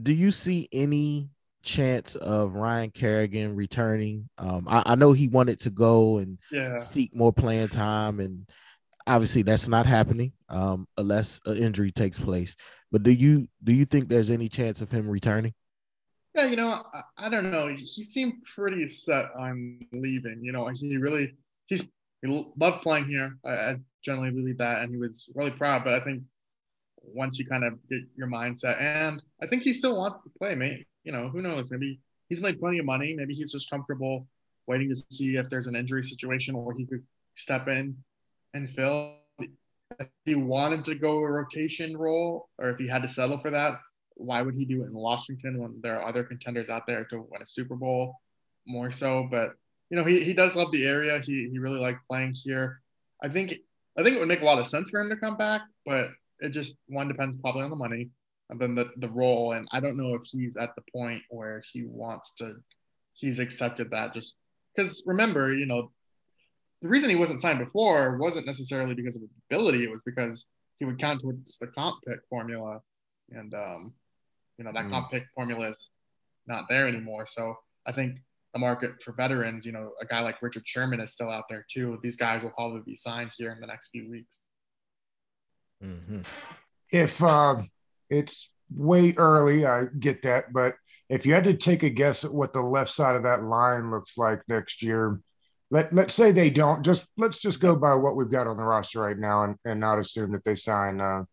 Do 0.00 0.12
you 0.12 0.30
see 0.30 0.68
any 0.72 1.30
chance 1.62 2.14
of 2.16 2.54
Ryan 2.54 2.90
Kerrigan 2.90 3.56
returning? 3.56 4.28
Um, 4.38 4.66
I, 4.68 4.82
I, 4.86 4.94
know 4.94 5.12
he 5.12 5.28
wanted 5.28 5.60
to 5.60 5.70
go 5.70 6.18
and 6.18 6.38
yeah. 6.50 6.78
seek 6.78 7.14
more 7.14 7.32
playing 7.32 7.68
time, 7.68 8.20
and 8.20 8.48
obviously 9.06 9.42
that's 9.42 9.68
not 9.68 9.86
happening 9.86 10.32
um, 10.48 10.86
unless 10.96 11.40
an 11.46 11.56
injury 11.56 11.90
takes 11.90 12.18
place. 12.18 12.56
But 12.90 13.02
do 13.02 13.10
you 13.10 13.48
do 13.64 13.72
you 13.72 13.84
think 13.84 14.08
there's 14.08 14.30
any 14.30 14.48
chance 14.48 14.80
of 14.80 14.90
him 14.90 15.08
returning? 15.08 15.54
Yeah, 16.34 16.46
you 16.46 16.56
know, 16.56 16.68
I, 16.68 17.26
I 17.26 17.28
don't 17.28 17.50
know. 17.50 17.68
He 17.68 18.02
seemed 18.02 18.42
pretty 18.54 18.88
set 18.88 19.26
on 19.38 19.80
leaving. 19.92 20.40
You 20.42 20.52
know, 20.52 20.68
he 20.68 20.96
really 20.96 21.34
he's 21.66 21.86
he 22.22 22.50
loved 22.56 22.82
playing 22.82 23.08
here. 23.08 23.36
I, 23.44 23.50
I 23.50 23.76
generally 24.04 24.30
believe 24.30 24.58
that, 24.58 24.82
and 24.82 24.90
he 24.90 24.98
was 24.98 25.30
really 25.34 25.50
proud. 25.50 25.84
But 25.84 25.94
I 25.94 26.04
think 26.04 26.22
once 27.02 27.38
you 27.38 27.46
kind 27.46 27.64
of 27.64 27.74
get 27.88 28.02
your 28.16 28.28
mindset, 28.28 28.80
and 28.80 29.22
I 29.42 29.46
think 29.46 29.62
he 29.62 29.72
still 29.72 29.96
wants 29.96 30.18
to 30.24 30.30
play. 30.38 30.54
Maybe 30.54 30.86
you 31.04 31.12
know, 31.12 31.28
who 31.28 31.42
knows? 31.42 31.70
Maybe 31.70 32.00
he's 32.28 32.40
made 32.40 32.58
plenty 32.58 32.78
of 32.78 32.84
money. 32.84 33.14
Maybe 33.14 33.34
he's 33.34 33.52
just 33.52 33.70
comfortable 33.70 34.26
waiting 34.66 34.88
to 34.88 34.96
see 35.10 35.36
if 35.36 35.50
there's 35.50 35.66
an 35.66 35.76
injury 35.76 36.02
situation 36.02 36.56
where 36.56 36.74
he 36.74 36.86
could 36.86 37.02
step 37.36 37.68
in 37.68 37.96
and 38.54 38.70
fill. 38.70 39.14
If 39.98 40.08
he 40.24 40.34
wanted 40.34 40.84
to 40.84 40.94
go 40.94 41.18
a 41.18 41.30
rotation 41.30 41.96
role, 41.96 42.48
or 42.58 42.70
if 42.70 42.78
he 42.78 42.88
had 42.88 43.02
to 43.02 43.08
settle 43.08 43.38
for 43.38 43.50
that, 43.50 43.74
why 44.14 44.40
would 44.40 44.54
he 44.54 44.64
do 44.64 44.82
it 44.82 44.86
in 44.86 44.94
Washington 44.94 45.58
when 45.58 45.80
there 45.82 45.98
are 45.98 46.08
other 46.08 46.22
contenders 46.24 46.70
out 46.70 46.86
there 46.86 47.04
to 47.06 47.26
win 47.30 47.42
a 47.42 47.46
Super 47.46 47.76
Bowl? 47.76 48.16
More 48.66 48.90
so, 48.90 49.26
but 49.30 49.50
you 49.90 49.98
know, 49.98 50.04
he, 50.04 50.22
he 50.22 50.32
does 50.32 50.56
love 50.56 50.70
the 50.72 50.86
area. 50.86 51.20
He, 51.20 51.48
he 51.50 51.58
really 51.58 51.80
liked 51.80 52.06
playing 52.08 52.34
here. 52.34 52.80
I 53.22 53.28
think 53.28 53.56
I 53.98 54.02
think 54.02 54.16
it 54.16 54.18
would 54.20 54.28
make 54.28 54.40
a 54.40 54.44
lot 54.44 54.58
of 54.58 54.68
sense 54.68 54.90
for 54.90 55.00
him 55.00 55.10
to 55.10 55.16
come 55.16 55.36
back, 55.36 55.62
but 55.84 56.06
it 56.40 56.50
just 56.50 56.78
one 56.86 57.08
depends 57.08 57.36
probably 57.36 57.62
on 57.62 57.70
the 57.70 57.76
money 57.76 58.08
and 58.52 58.60
then 58.60 58.74
the, 58.74 58.90
the 58.98 59.08
role. 59.08 59.52
And 59.52 59.66
I 59.72 59.80
don't 59.80 59.96
know 59.96 60.14
if 60.14 60.22
he's 60.24 60.58
at 60.58 60.74
the 60.76 60.82
point 60.94 61.22
where 61.30 61.62
he 61.72 61.84
wants 61.86 62.34
to 62.36 62.56
he's 63.14 63.38
accepted 63.38 63.90
that 63.90 64.14
just 64.14 64.36
because 64.76 65.02
remember, 65.06 65.54
you 65.54 65.66
know, 65.66 65.90
the 66.82 66.88
reason 66.88 67.10
he 67.10 67.16
wasn't 67.16 67.40
signed 67.40 67.58
before 67.58 68.18
wasn't 68.18 68.46
necessarily 68.46 68.94
because 68.94 69.16
of 69.16 69.22
ability, 69.50 69.84
it 69.84 69.90
was 69.90 70.02
because 70.02 70.50
he 70.78 70.84
would 70.84 70.98
count 70.98 71.20
towards 71.20 71.58
the 71.58 71.66
comp 71.68 71.96
pick 72.06 72.18
formula. 72.28 72.80
And 73.30 73.54
um, 73.54 73.94
you 74.58 74.64
know, 74.64 74.72
that 74.72 74.86
mm. 74.86 74.90
comp 74.90 75.10
pick 75.10 75.26
formula 75.34 75.70
is 75.70 75.90
not 76.46 76.66
there 76.68 76.86
anymore. 76.86 77.24
So 77.26 77.54
I 77.86 77.92
think 77.92 78.18
the 78.52 78.58
market 78.58 79.02
for 79.02 79.12
veterans, 79.12 79.64
you 79.64 79.72
know, 79.72 79.92
a 80.00 80.04
guy 80.04 80.20
like 80.20 80.42
Richard 80.42 80.66
Sherman 80.66 81.00
is 81.00 81.12
still 81.12 81.30
out 81.30 81.44
there 81.48 81.64
too. 81.70 81.98
These 82.02 82.18
guys 82.18 82.42
will 82.42 82.50
probably 82.50 82.82
be 82.84 82.96
signed 82.96 83.30
here 83.34 83.50
in 83.50 83.60
the 83.60 83.66
next 83.66 83.88
few 83.88 84.10
weeks. 84.10 84.44
Mm-hmm. 85.82 86.20
If 86.90 87.22
uh, 87.22 87.62
it's 88.12 88.52
way 88.70 89.14
early, 89.16 89.66
I 89.66 89.86
get 89.98 90.22
that, 90.22 90.52
but 90.52 90.74
if 91.08 91.26
you 91.26 91.34
had 91.34 91.44
to 91.44 91.54
take 91.54 91.82
a 91.82 91.90
guess 91.90 92.24
at 92.24 92.32
what 92.32 92.52
the 92.52 92.62
left 92.62 92.90
side 92.90 93.16
of 93.16 93.24
that 93.24 93.44
line 93.44 93.90
looks 93.90 94.16
like 94.16 94.40
next 94.48 94.82
year, 94.82 95.20
let 95.70 95.92
let's 95.92 96.14
say 96.14 96.32
they 96.32 96.48
don't. 96.48 96.82
Just 96.82 97.08
let's 97.16 97.38
just 97.38 97.60
go 97.60 97.76
by 97.76 97.94
what 97.94 98.16
we've 98.16 98.30
got 98.30 98.46
on 98.46 98.56
the 98.56 98.62
roster 98.62 99.00
right 99.00 99.18
now, 99.18 99.44
and, 99.44 99.56
and 99.64 99.80
not 99.80 99.98
assume 99.98 100.32
that 100.32 100.44
they 100.44 100.54
sign 100.54 101.00
uh, 101.00 101.24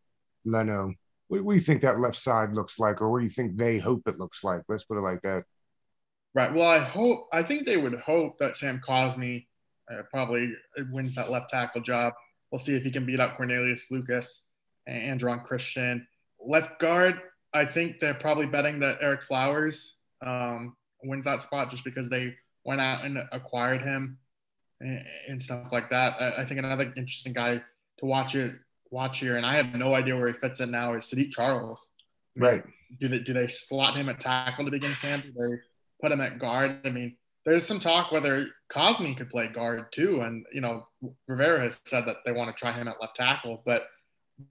Leno. 0.46 0.94
What, 1.28 1.44
what 1.44 1.54
do 1.54 1.58
you 1.58 1.64
think 1.64 1.82
that 1.82 2.00
left 2.00 2.18
side 2.18 2.54
looks 2.54 2.80
like, 2.80 3.02
or 3.02 3.10
what 3.10 3.20
do 3.20 3.26
you 3.26 3.32
think 3.32 3.56
they 3.56 3.78
hope 3.78 4.02
it 4.08 4.20
looks 4.20 4.44
like? 4.44 4.62
Let's 4.68 4.86
put 4.86 4.98
it 4.98 5.02
like 5.02 5.22
that. 5.22 5.44
Right. 6.34 6.54
Well, 6.54 6.68
I 6.68 6.80
hope. 6.80 7.28
I 7.32 7.44
think 7.44 7.66
they 7.66 7.78
would 7.78 7.96
hope 7.96 8.38
that 8.40 8.58
Sam 8.58 8.82
Cosmi 8.86 9.48
uh, 9.92 10.04
probably 10.10 10.54
wins 10.92 11.16
that 11.16 11.32
left 11.32 11.50
tackle 11.50 11.82
job. 11.82 12.14
We'll 12.52 12.60
see 12.60 12.76
if 12.76 12.84
he 12.84 12.92
can 12.92 13.06
beat 13.06 13.20
out 13.20 13.38
Cornelius 13.38 13.92
Lucas 13.92 14.50
and 14.88 15.20
Geron 15.20 15.44
Christian. 15.44 16.08
Left 16.42 16.80
guard, 16.80 17.22
I 17.54 17.66
think 17.66 18.00
they're 18.00 18.14
probably 18.14 18.46
betting 18.46 18.80
that 18.80 19.02
Ereck 19.02 19.24
Flowers 19.24 19.96
um, 20.26 20.76
wins 21.04 21.26
that 21.26 21.44
spot 21.44 21.70
just 21.70 21.84
because 21.84 22.10
they 22.10 22.36
went 22.66 22.82
out 22.82 23.06
and 23.06 23.18
acquired 23.32 23.82
him 23.82 24.18
and, 24.80 25.04
and 25.28 25.44
stuff 25.44 25.68
like 25.72 25.90
that. 25.90 26.16
I, 26.20 26.42
I, 26.42 26.46
think 26.46 26.60
another 26.60 26.94
interesting 26.96 27.34
guy 27.34 27.62
to 28.00 28.06
watch 28.06 28.36
it 28.36 28.54
watch 28.92 29.20
here, 29.20 29.38
and 29.38 29.46
I 29.46 29.56
have 29.56 29.74
no 29.74 29.94
idea 29.94 30.16
where 30.16 30.28
he 30.28 30.34
fits 30.34 30.60
in 30.60 30.72
now, 30.72 30.94
is 30.94 31.06
Saahdiq 31.06 31.32
Charles. 31.32 31.90
Right. 32.36 32.64
Do 33.00 33.08
they 33.08 33.20
do 33.20 33.34
they 33.34 33.48
slot 33.48 33.96
him 33.96 34.10
at 34.10 34.20
tackle 34.20 34.66
to 34.66 34.72
begin 34.72 34.92
camp? 34.92 35.24
Do 35.24 35.32
they 35.34 35.58
put 36.02 36.12
him 36.12 36.22
at 36.22 36.40
guard. 36.40 36.80
I 36.86 36.90
mean, 36.90 37.18
there's 37.46 37.66
some 37.66 37.80
talk 37.80 38.12
whether 38.12 38.48
Cosmi 38.72 39.16
could 39.16 39.30
play 39.30 39.48
guard 39.48 39.92
too. 39.92 40.22
And, 40.22 40.46
you 40.54 40.62
know, 40.62 40.88
Rivera 41.28 41.62
has 41.62 41.82
said 41.86 42.06
that 42.06 42.18
they 42.26 42.32
want 42.32 42.56
to 42.56 42.60
try 42.60 42.72
him 42.72 42.88
at 42.88 43.02
left 43.02 43.16
tackle. 43.16 43.62
But 43.66 43.84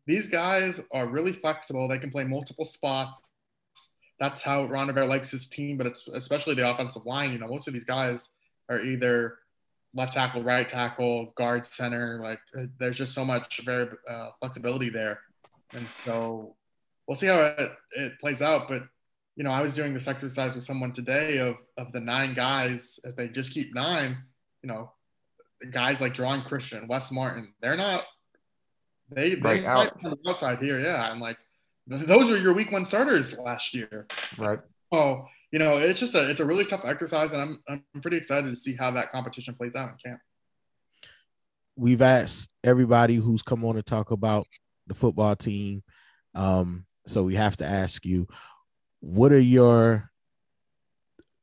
these 0.07 0.29
guys 0.29 0.81
are 0.93 1.07
really 1.07 1.33
flexible. 1.33 1.89
They 1.89 1.99
can 1.99 2.11
play 2.11 2.25
multiple 2.25 2.65
spots. 2.65 3.21
That's 4.21 4.43
how 4.43 4.65
Ron 4.65 4.89
Rivera 4.89 5.07
likes 5.07 5.31
his 5.31 5.49
team, 5.49 5.77
but 5.77 5.87
it's 5.87 6.07
especially 6.09 6.55
the 6.55 6.69
offensive 6.69 7.07
line. 7.07 7.33
You 7.33 7.39
know, 7.39 7.49
most 7.49 7.69
of 7.69 7.73
these 7.73 7.85
guys 7.85 8.31
are 8.69 8.81
either 8.81 9.39
left 9.95 10.13
tackle, 10.13 10.43
right 10.43 10.69
tackle, 10.69 11.33
guard, 11.37 11.67
center. 11.67 12.21
Like, 12.23 12.41
uh, 12.57 12.67
there's 12.79 12.97
just 12.97 13.15
so 13.15 13.25
much 13.25 13.61
very 13.65 13.89
uh, 14.09 14.31
flexibility 14.39 14.91
there. 14.91 15.21
And 15.73 15.87
so 16.05 16.57
we'll 17.07 17.17
see 17.17 17.27
how 17.27 17.41
it, 17.41 17.71
it 17.97 18.19
plays 18.21 18.43
out. 18.43 18.69
But 18.69 18.83
you 19.37 19.45
know, 19.45 19.53
I 19.53 19.61
was 19.61 19.73
doing 19.73 19.95
this 19.95 20.09
exercise 20.09 20.57
with 20.57 20.65
someone 20.65 20.93
today 20.93 21.39
of 21.39 21.63
of 21.77 21.93
the 21.93 22.01
nine 22.01 22.35
guys. 22.35 22.99
If 23.05 23.15
they 23.15 23.29
just 23.29 23.53
keep 23.53 23.73
nine, 23.73 24.19
you 24.63 24.69
know, 24.69 24.91
guys 25.71 26.01
like 26.01 26.15
Geron 26.15 26.45
Christian, 26.45 26.89
Wes 26.89 27.13
Martin, 27.13 27.55
they're 27.63 27.77
not. 27.77 28.05
They 29.11 29.35
they 29.35 29.41
right 29.41 29.65
might 29.65 29.93
on 30.05 30.11
the 30.11 30.31
outside 30.31 30.59
here, 30.59 30.81
yeah. 30.81 31.11
And 31.11 31.21
like 31.21 31.39
those 31.87 32.31
are 32.31 32.39
your 32.39 32.53
week 32.53 32.71
one 32.71 32.85
starters 32.85 33.39
last 33.39 33.75
year. 33.75 34.07
Right. 34.37 34.59
Oh, 34.93 35.27
you 35.51 35.59
know, 35.59 35.79
it's 35.79 36.01
just 36.01 36.15
a 36.15 36.29
it's 36.29 36.41
a 36.41 36.45
really 36.45 36.65
tough 36.65 36.85
exercise, 36.85 37.33
and 37.33 37.43
I'm 37.43 37.63
I'm 37.69 38.01
pretty 38.03 38.19
excited 38.19 38.51
to 38.51 38.57
see 38.57 38.75
how 38.75 38.91
that 38.93 39.11
competition 39.11 39.55
plays 39.55 39.75
out 39.75 39.91
in 39.91 40.11
camp. 40.11 40.21
We've 41.77 42.03
asked 42.03 42.53
everybody 42.63 43.15
who's 43.15 43.43
come 43.43 43.65
on 43.65 43.77
to 43.77 43.83
talk 43.83 44.11
about 44.11 44.47
the 44.87 44.95
football 44.95 45.37
team, 45.37 45.83
um, 46.35 46.85
so 47.07 47.23
we 47.23 47.37
have 47.37 47.57
to 47.59 47.65
ask 47.65 48.05
you 48.05 48.27
what 49.01 49.33
are 49.33 49.39
your 49.39 50.11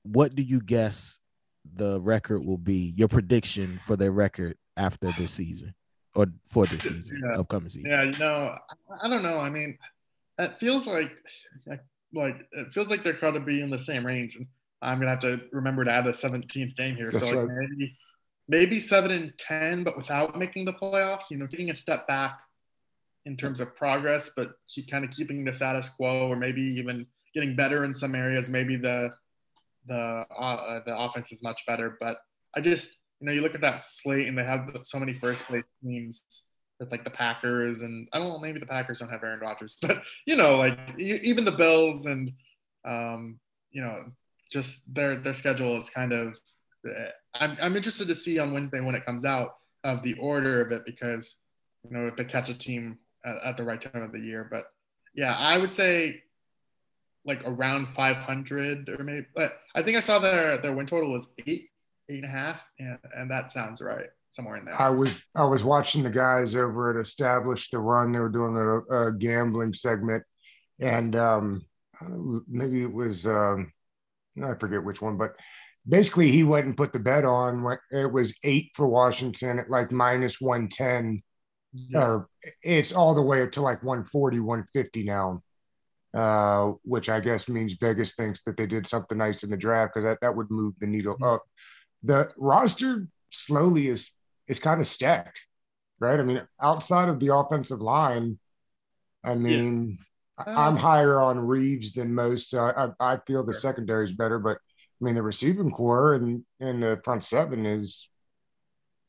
what 0.04 0.36
do 0.36 0.43
you 0.43 0.62
guess 0.62 1.19
the 1.73 1.99
record 1.99 2.45
will 2.45 2.60
be? 2.60 2.93
Your 2.95 3.08
prediction 3.08 3.80
for 3.88 3.95
their 3.95 4.12
record 4.12 4.56
after 4.78 5.12
this 5.13 5.32
season 5.32 5.73
or 6.15 6.28
for 6.47 6.65
this 6.65 6.82
season, 6.82 7.21
yeah. 7.34 7.39
upcoming 7.39 7.69
season? 7.69 7.89
Yeah, 7.89 8.04
you 8.04 8.17
know, 8.19 8.58
I 9.01 9.08
don't 9.08 9.23
know. 9.23 9.39
I 9.39 9.49
mean, 9.49 9.78
it 10.39 10.60
feels 10.60 10.88
like 10.88 11.12
like 12.13 12.47
it 12.51 12.73
feels 12.73 12.89
like 12.89 13.04
they're 13.04 13.13
going 13.13 13.34
to 13.34 13.39
be 13.39 13.62
in 13.62 13.69
the 13.69 13.80
same 13.80 14.06
range. 14.06 14.36
And 14.36 14.47
I'm 14.82 14.99
gonna 14.99 15.12
have 15.12 15.19
to 15.19 15.41
remember 15.51 15.84
to 15.84 15.91
add 15.91 16.08
a 16.08 16.12
17th 16.12 16.75
game 16.75 16.95
here. 16.95 17.10
That's 17.12 17.23
so 17.23 17.32
like 17.32 17.47
right. 17.47 17.67
maybe 17.69 17.97
maybe 18.47 18.80
seven 18.80 19.12
and 19.12 19.38
ten, 19.38 19.84
but 19.84 19.97
without 19.97 20.38
making 20.38 20.65
the 20.65 20.73
playoffs. 20.73 21.30
You 21.30 21.38
know, 21.38 21.47
getting 21.47 21.69
a 21.69 21.75
step 21.75 22.08
back 22.08 22.39
in 23.25 23.36
terms 23.36 23.60
of 23.60 23.75
progress, 23.75 24.30
but 24.36 24.51
keep 24.67 24.89
kind 24.89 25.04
of 25.04 25.12
keeping 25.12 25.43
the 25.43 25.54
status 25.54 25.89
quo, 25.89 26.28
or 26.28 26.36
maybe 26.36 26.62
even 26.62 27.08
getting 27.34 27.56
better 27.56 27.84
in 27.84 27.93
some 27.93 28.15
areas. 28.15 28.49
Maybe 28.49 28.75
the 28.75 29.13
the 29.88 30.25
uh, 30.38 30.82
the 30.86 30.97
offense 30.97 31.32
is 31.32 31.43
much 31.43 31.65
better, 31.65 31.97
but 31.99 32.17
I 32.56 32.62
just 32.62 33.01
you 33.19 33.28
know 33.28 33.34
you 33.34 33.41
look 33.41 33.56
at 33.56 33.62
that 33.62 33.82
slate 33.82 34.28
and 34.28 34.38
they 34.38 34.43
have 34.43 34.69
so 34.84 34.99
many 34.99 35.13
first 35.13 35.45
place 35.45 35.63
teams 35.84 36.23
with 36.80 36.91
like 36.91 37.04
the 37.04 37.10
Packers 37.10 37.82
and 37.82 38.08
I 38.12 38.19
don't 38.19 38.30
know 38.30 38.39
maybe 38.39 38.60
the 38.60 38.65
Packers 38.65 38.99
don't 38.99 39.10
have 39.10 39.23
Aaron 39.23 39.39
Rodgers, 39.39 39.78
but 39.82 40.01
you 40.25 40.36
know 40.36 40.58
like 40.58 40.78
even 40.99 41.45
the 41.45 41.51
Bills 41.51 42.06
and 42.06 42.32
um, 42.86 43.39
you 43.71 43.82
know 43.82 44.06
just 44.51 44.93
their 44.93 45.15
their 45.15 45.34
schedule 45.34 45.75
is 45.78 45.89
kind 45.89 46.13
of 46.13 46.39
uh, 46.88 47.10
I'm 47.34 47.58
I'm 47.62 47.75
interested 47.75 48.08
to 48.08 48.15
see 48.15 48.39
on 48.39 48.54
Wednesday 48.54 48.80
when 48.80 48.95
it 48.95 49.06
comes 49.06 49.25
out 49.25 49.58
of 49.84 50.04
the 50.04 50.15
order 50.19 50.62
of 50.62 50.71
it 50.71 50.86
because 50.86 51.38
you 51.84 51.95
know 51.95 52.08
if 52.08 52.15
they 52.15 52.25
catch 52.25 52.49
a 52.49 52.54
team 52.54 52.99
at, 53.23 53.36
at 53.43 53.58
the 53.58 53.63
right 53.63 53.82
time 53.82 54.04
of 54.04 54.12
the 54.12 54.19
year, 54.19 54.47
but 54.49 54.65
yeah, 55.13 55.36
I 55.36 55.58
would 55.58 55.71
say 55.71 56.21
like 57.25 57.41
around 57.45 57.88
500 57.88 58.88
or 58.88 59.04
maybe 59.04 59.25
but 59.34 59.54
I 59.73 59.82
think 59.82 59.97
I 59.97 60.01
saw 60.01 60.19
their 60.19 60.60
their 60.60 60.73
win 60.73 60.86
total 60.86 61.12
was 61.12 61.28
eight 61.47 61.69
eight 62.09 62.23
and 62.23 62.25
a 62.25 62.27
half 62.27 62.69
and, 62.79 62.97
and 63.15 63.31
that 63.31 63.51
sounds 63.51 63.81
right 63.81 64.07
somewhere 64.35 64.57
in 64.57 64.65
there. 64.65 64.79
I 64.79 64.89
was 64.89 65.15
I 65.33 65.45
was 65.45 65.63
watching 65.63 66.03
the 66.03 66.09
guys 66.09 66.55
over 66.55 66.91
at 66.91 67.01
Establish 67.01 67.69
the 67.69 67.79
Run. 67.79 68.11
They 68.11 68.19
were 68.19 68.29
doing 68.29 68.55
a, 68.57 69.07
a 69.07 69.11
gambling 69.13 69.73
segment, 69.73 70.23
and 70.79 71.15
um, 71.15 71.65
maybe 72.47 72.83
it 72.83 72.91
was 72.91 73.25
um, 73.25 73.71
I 74.43 74.53
forget 74.55 74.83
which 74.83 75.01
one, 75.01 75.17
but 75.17 75.35
basically 75.87 76.29
he 76.29 76.43
went 76.43 76.65
and 76.65 76.77
put 76.77 76.93
the 76.93 76.99
bet 76.99 77.25
on. 77.25 77.77
It 77.91 78.11
was 78.11 78.35
eight 78.43 78.71
for 78.75 78.87
Washington 78.87 79.59
at 79.59 79.69
like 79.69 79.91
minus 79.91 80.39
one 80.39 80.67
ten. 80.69 81.23
Yeah. 81.73 82.05
Or 82.05 82.29
it's 82.63 82.93
all 82.93 83.15
the 83.15 83.21
way 83.21 83.41
up 83.41 83.51
to 83.53 83.61
like 83.61 83.83
140, 83.83 84.39
150 84.39 85.03
now. 85.03 85.41
Uh, 86.13 86.71
which 86.83 87.09
I 87.09 87.19
guess 87.19 87.49
means 87.49 87.73
Vegas 87.73 88.15
thinks 88.15 88.41
that 88.45 88.55
they 88.55 88.65
did 88.65 88.87
something 88.87 89.17
nice 89.17 89.43
in 89.43 89.49
the 89.49 89.57
draft 89.57 89.93
because 89.93 90.05
that, 90.05 90.19
that 90.21 90.33
would 90.33 90.49
move 90.49 90.73
the 90.79 90.87
needle 90.87 91.17
up. 91.21 91.43
The 92.05 92.31
roster 92.37 93.07
slowly 93.31 93.87
is 93.89 94.11
is 94.47 94.59
kind 94.59 94.79
of 94.79 94.87
stacked, 94.87 95.39
right? 95.99 96.19
I 96.19 96.23
mean, 96.23 96.41
outside 96.61 97.09
of 97.09 97.19
the 97.19 97.33
offensive 97.33 97.81
line, 97.81 98.37
I 99.23 99.33
mean, 99.33 99.97
I- 100.37 100.67
I'm 100.67 100.75
Uh, 100.75 100.79
higher 100.79 101.19
on 101.19 101.39
Reeves 101.39 101.93
than 101.93 102.13
most. 102.13 102.51
So 102.51 102.63
I, 102.63 103.13
I 103.13 103.17
feel 103.25 103.43
the 103.43 103.53
Sure. 103.53 103.61
secondary 103.61 104.03
is 104.03 104.11
better, 104.11 104.37
but 104.37 104.57
I 104.57 104.99
mean, 105.03 105.15
the 105.15 105.23
receiving 105.23 105.71
core 105.71 106.13
and, 106.13 106.45
and 106.59 106.83
the 106.83 107.01
front 107.03 107.23
seven 107.23 107.65
is 107.65 108.07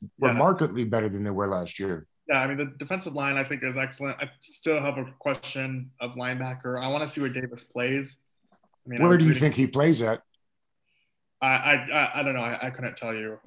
Yeah. 0.00 0.28
remarkably 0.28 0.84
better 0.84 1.08
than 1.10 1.22
they 1.24 1.30
were 1.30 1.48
last 1.48 1.78
year. 1.78 2.06
Yeah, 2.28 2.40
I 2.40 2.46
mean 2.46 2.56
the 2.56 2.66
defensive 2.66 3.12
line 3.14 3.36
I 3.36 3.44
think 3.44 3.62
is 3.62 3.76
excellent. 3.76 4.20
I 4.22 4.30
still 4.40 4.80
have 4.80 4.96
a 4.98 5.12
question 5.18 5.90
of 6.00 6.12
linebacker. 6.12 6.82
I 6.82 6.88
want 6.88 7.02
to 7.04 7.08
see 7.08 7.20
where 7.20 7.30
Davis 7.30 7.64
plays. 7.64 8.22
I 8.52 8.88
mean, 8.88 9.00
Where 9.00 9.10
was 9.10 9.18
do 9.18 9.24
you 9.24 9.30
reading- 9.30 9.40
think 9.42 9.54
he 9.54 9.66
plays 9.66 10.00
at? 10.02 10.22
I 11.42 11.46
I 11.48 12.10
I, 12.20 12.22
don't 12.22 12.34
know. 12.34 12.40
I, 12.40 12.58
I 12.66 12.70
couldn't 12.70 12.96
tell 12.96 13.14
you. 13.14 13.38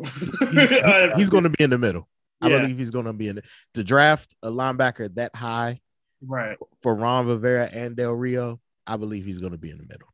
He's, 0.52 1.16
he's 1.18 1.30
going 1.30 1.44
to 1.44 1.50
be 1.50 1.64
in 1.64 1.70
the 1.70 1.78
middle. 1.78 2.08
I 2.42 2.50
Yeah. 2.50 2.60
believe 2.62 2.78
he's 2.78 2.92
going 2.92 3.06
to 3.06 3.14
be 3.14 3.28
in 3.28 3.36
the, 3.38 3.44
to 3.74 3.84
draft 3.84 4.36
a 4.44 4.50
linebacker 4.50 5.14
that 5.16 5.36
high 5.36 5.82
right, 6.22 6.58
for 6.84 6.96
Ron 6.96 7.28
Rivera 7.28 7.70
and 7.74 7.96
Del 7.96 8.14
Rio. 8.14 8.60
I 8.88 8.98
believe 8.98 9.26
he's 9.26 9.40
going 9.40 9.52
to 9.52 9.58
be 9.58 9.72
in 9.72 9.78
the 9.78 9.84
middle. 9.90 10.08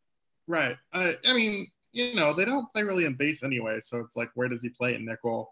right. 0.48 0.78
I 0.94 1.16
I 1.28 1.34
mean, 1.34 1.68
you 1.92 2.16
know, 2.16 2.34
they 2.34 2.46
don't 2.46 2.72
play 2.74 2.84
really 2.84 3.06
in 3.06 3.14
base 3.16 3.44
anyway, 3.44 3.80
so 3.82 4.00
it's 4.00 4.16
like 4.16 4.30
where 4.36 4.48
does 4.48 4.64
he 4.64 4.70
play 4.70 4.96
in 4.96 5.06
nickel 5.06 5.52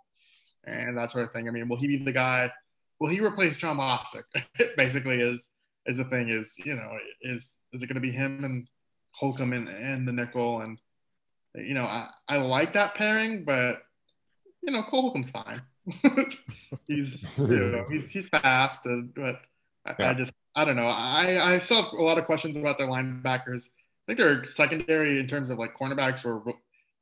and 0.65 0.97
that 0.97 1.11
sort 1.11 1.25
of 1.25 1.31
thing. 1.33 1.47
I 1.47 1.51
mean, 1.51 1.67
will 1.67 1.77
he 1.77 1.87
be 1.87 1.97
the 1.97 2.11
guy? 2.11 2.51
Will 2.99 3.09
he 3.09 3.19
replace 3.19 3.57
Jon 3.57 3.77
Bostic? 3.77 4.23
Basically, 4.77 5.19
is 5.21 5.49
is 5.85 5.97
the 5.97 6.05
thing 6.05 6.29
is 6.29 6.57
you 6.65 6.75
know 6.75 6.97
is 7.21 7.57
is 7.73 7.83
it 7.83 7.87
going 7.87 7.95
to 7.95 8.01
be 8.01 8.11
him 8.11 8.43
and 8.45 8.67
Holcomb 9.11 9.53
and, 9.53 9.67
and 9.69 10.07
the 10.07 10.11
nickel 10.13 10.61
and 10.61 10.79
you 11.55 11.73
know 11.73 11.85
I, 11.85 12.09
I 12.27 12.37
like 12.37 12.73
that 12.73 12.95
pairing, 12.95 13.45
but 13.45 13.83
you 14.61 14.73
know 14.73 14.83
Cole 14.83 15.01
Holcomb's 15.01 15.29
fine. 15.29 15.61
he's 16.87 17.37
you 17.37 17.47
know 17.47 17.85
he's 17.89 18.09
he's 18.09 18.27
fast, 18.27 18.85
and, 18.85 19.13
but 19.13 19.41
I, 19.85 20.11
I 20.11 20.13
just 20.13 20.33
I 20.55 20.65
don't 20.65 20.75
know. 20.75 20.87
I 20.87 21.53
I 21.53 21.57
still 21.57 21.81
have 21.81 21.93
a 21.93 22.03
lot 22.03 22.17
of 22.17 22.25
questions 22.25 22.57
about 22.57 22.77
their 22.77 22.87
linebackers. 22.87 23.69
I 24.07 24.13
think 24.13 24.19
their 24.19 24.43
secondary 24.43 25.19
in 25.19 25.27
terms 25.27 25.49
of 25.49 25.59
like 25.59 25.75
cornerbacks 25.75 26.23
were 26.23 26.53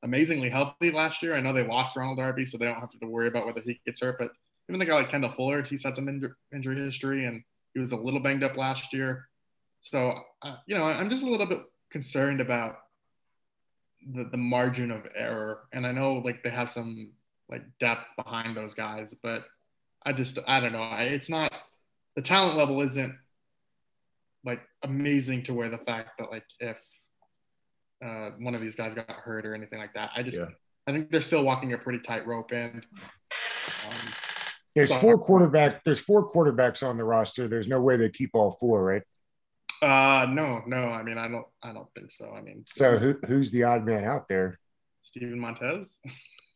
amazingly 0.03 0.49
healthy 0.49 0.91
last 0.91 1.21
year. 1.21 1.35
I 1.35 1.41
know 1.41 1.53
they 1.53 1.65
lost 1.65 1.95
Ronald 1.95 2.17
Darby, 2.17 2.45
so 2.45 2.57
they 2.57 2.65
don't 2.65 2.79
have 2.79 2.91
to 2.91 3.07
worry 3.07 3.27
about 3.27 3.45
whether 3.45 3.61
he 3.61 3.79
gets 3.85 4.01
hurt. 4.01 4.17
But 4.19 4.31
even 4.69 4.79
the 4.79 4.85
guy 4.85 4.95
like 4.95 5.09
Kendall 5.09 5.29
Fuller, 5.29 5.61
he's 5.63 5.83
had 5.83 5.95
some 5.95 6.05
inj- 6.05 6.33
injury 6.53 6.77
history 6.77 7.25
and 7.25 7.43
he 7.73 7.79
was 7.79 7.91
a 7.91 7.97
little 7.97 8.19
banged 8.19 8.43
up 8.43 8.57
last 8.57 8.93
year. 8.93 9.27
So, 9.79 10.13
uh, 10.41 10.57
you 10.67 10.77
know, 10.77 10.83
I'm 10.83 11.09
just 11.09 11.25
a 11.25 11.29
little 11.29 11.45
bit 11.45 11.59
concerned 11.89 12.41
about 12.41 12.77
the, 14.13 14.23
the 14.25 14.37
margin 14.37 14.91
of 14.91 15.07
error. 15.15 15.61
And 15.73 15.85
I 15.85 15.91
know 15.91 16.15
like 16.15 16.43
they 16.43 16.49
have 16.49 16.69
some 16.69 17.11
like 17.49 17.63
depth 17.79 18.07
behind 18.15 18.55
those 18.55 18.73
guys, 18.73 19.13
but 19.13 19.43
I 20.05 20.13
just, 20.13 20.39
I 20.47 20.59
don't 20.59 20.73
know. 20.73 20.81
I, 20.81 21.03
it's 21.03 21.29
not, 21.29 21.51
the 22.15 22.21
talent 22.21 22.57
level 22.57 22.81
isn't 22.81 23.15
like 24.43 24.61
amazing 24.83 25.43
to 25.43 25.53
where 25.53 25.69
the 25.69 25.77
fact 25.77 26.17
that 26.19 26.31
like 26.31 26.45
if 26.59 26.81
uh, 28.03 28.31
one 28.39 28.55
of 28.55 28.61
these 28.61 28.75
guys 28.75 28.95
got 28.95 29.09
hurt 29.09 29.45
or 29.45 29.53
anything 29.53 29.79
like 29.79 29.93
that, 29.93 30.11
I 30.15 30.23
just, 30.23 30.37
Yeah. 30.39 30.45
I 30.87 30.91
think 30.91 31.11
they're 31.11 31.21
still 31.21 31.43
walking 31.43 31.73
a 31.73 31.77
pretty 31.77 31.99
tight 31.99 32.25
rope 32.25 32.51
and 32.51 32.83
um, 33.85 33.93
There's 34.75 34.89
So- 34.89 34.95
four 34.95 35.19
quarterback. 35.19 35.83
There's 35.83 35.99
four 35.99 36.27
quarterbacks 36.31 36.81
on 36.81 36.97
the 36.97 37.03
roster. 37.03 37.47
There's 37.47 37.67
no 37.67 37.79
way 37.81 37.97
they 37.97 38.09
keep 38.09 38.31
all 38.33 38.57
four, 38.59 38.83
right? 38.83 39.03
Uh, 39.81 40.27
no, 40.29 40.61
no. 40.67 40.85
I 40.89 41.01
mean, 41.03 41.17
I 41.17 41.27
don't, 41.27 41.45
I 41.63 41.73
don't 41.73 41.87
think 41.95 42.11
so. 42.11 42.31
I 42.33 42.41
mean, 42.41 42.63
So 42.67 42.97
who, 42.97 43.15
who's 43.25 43.49
the 43.51 43.63
odd 43.63 43.85
man 43.85 44.03
out 44.03 44.27
there? 44.29 44.59
Steven 45.01 45.39
Montez. 45.39 45.99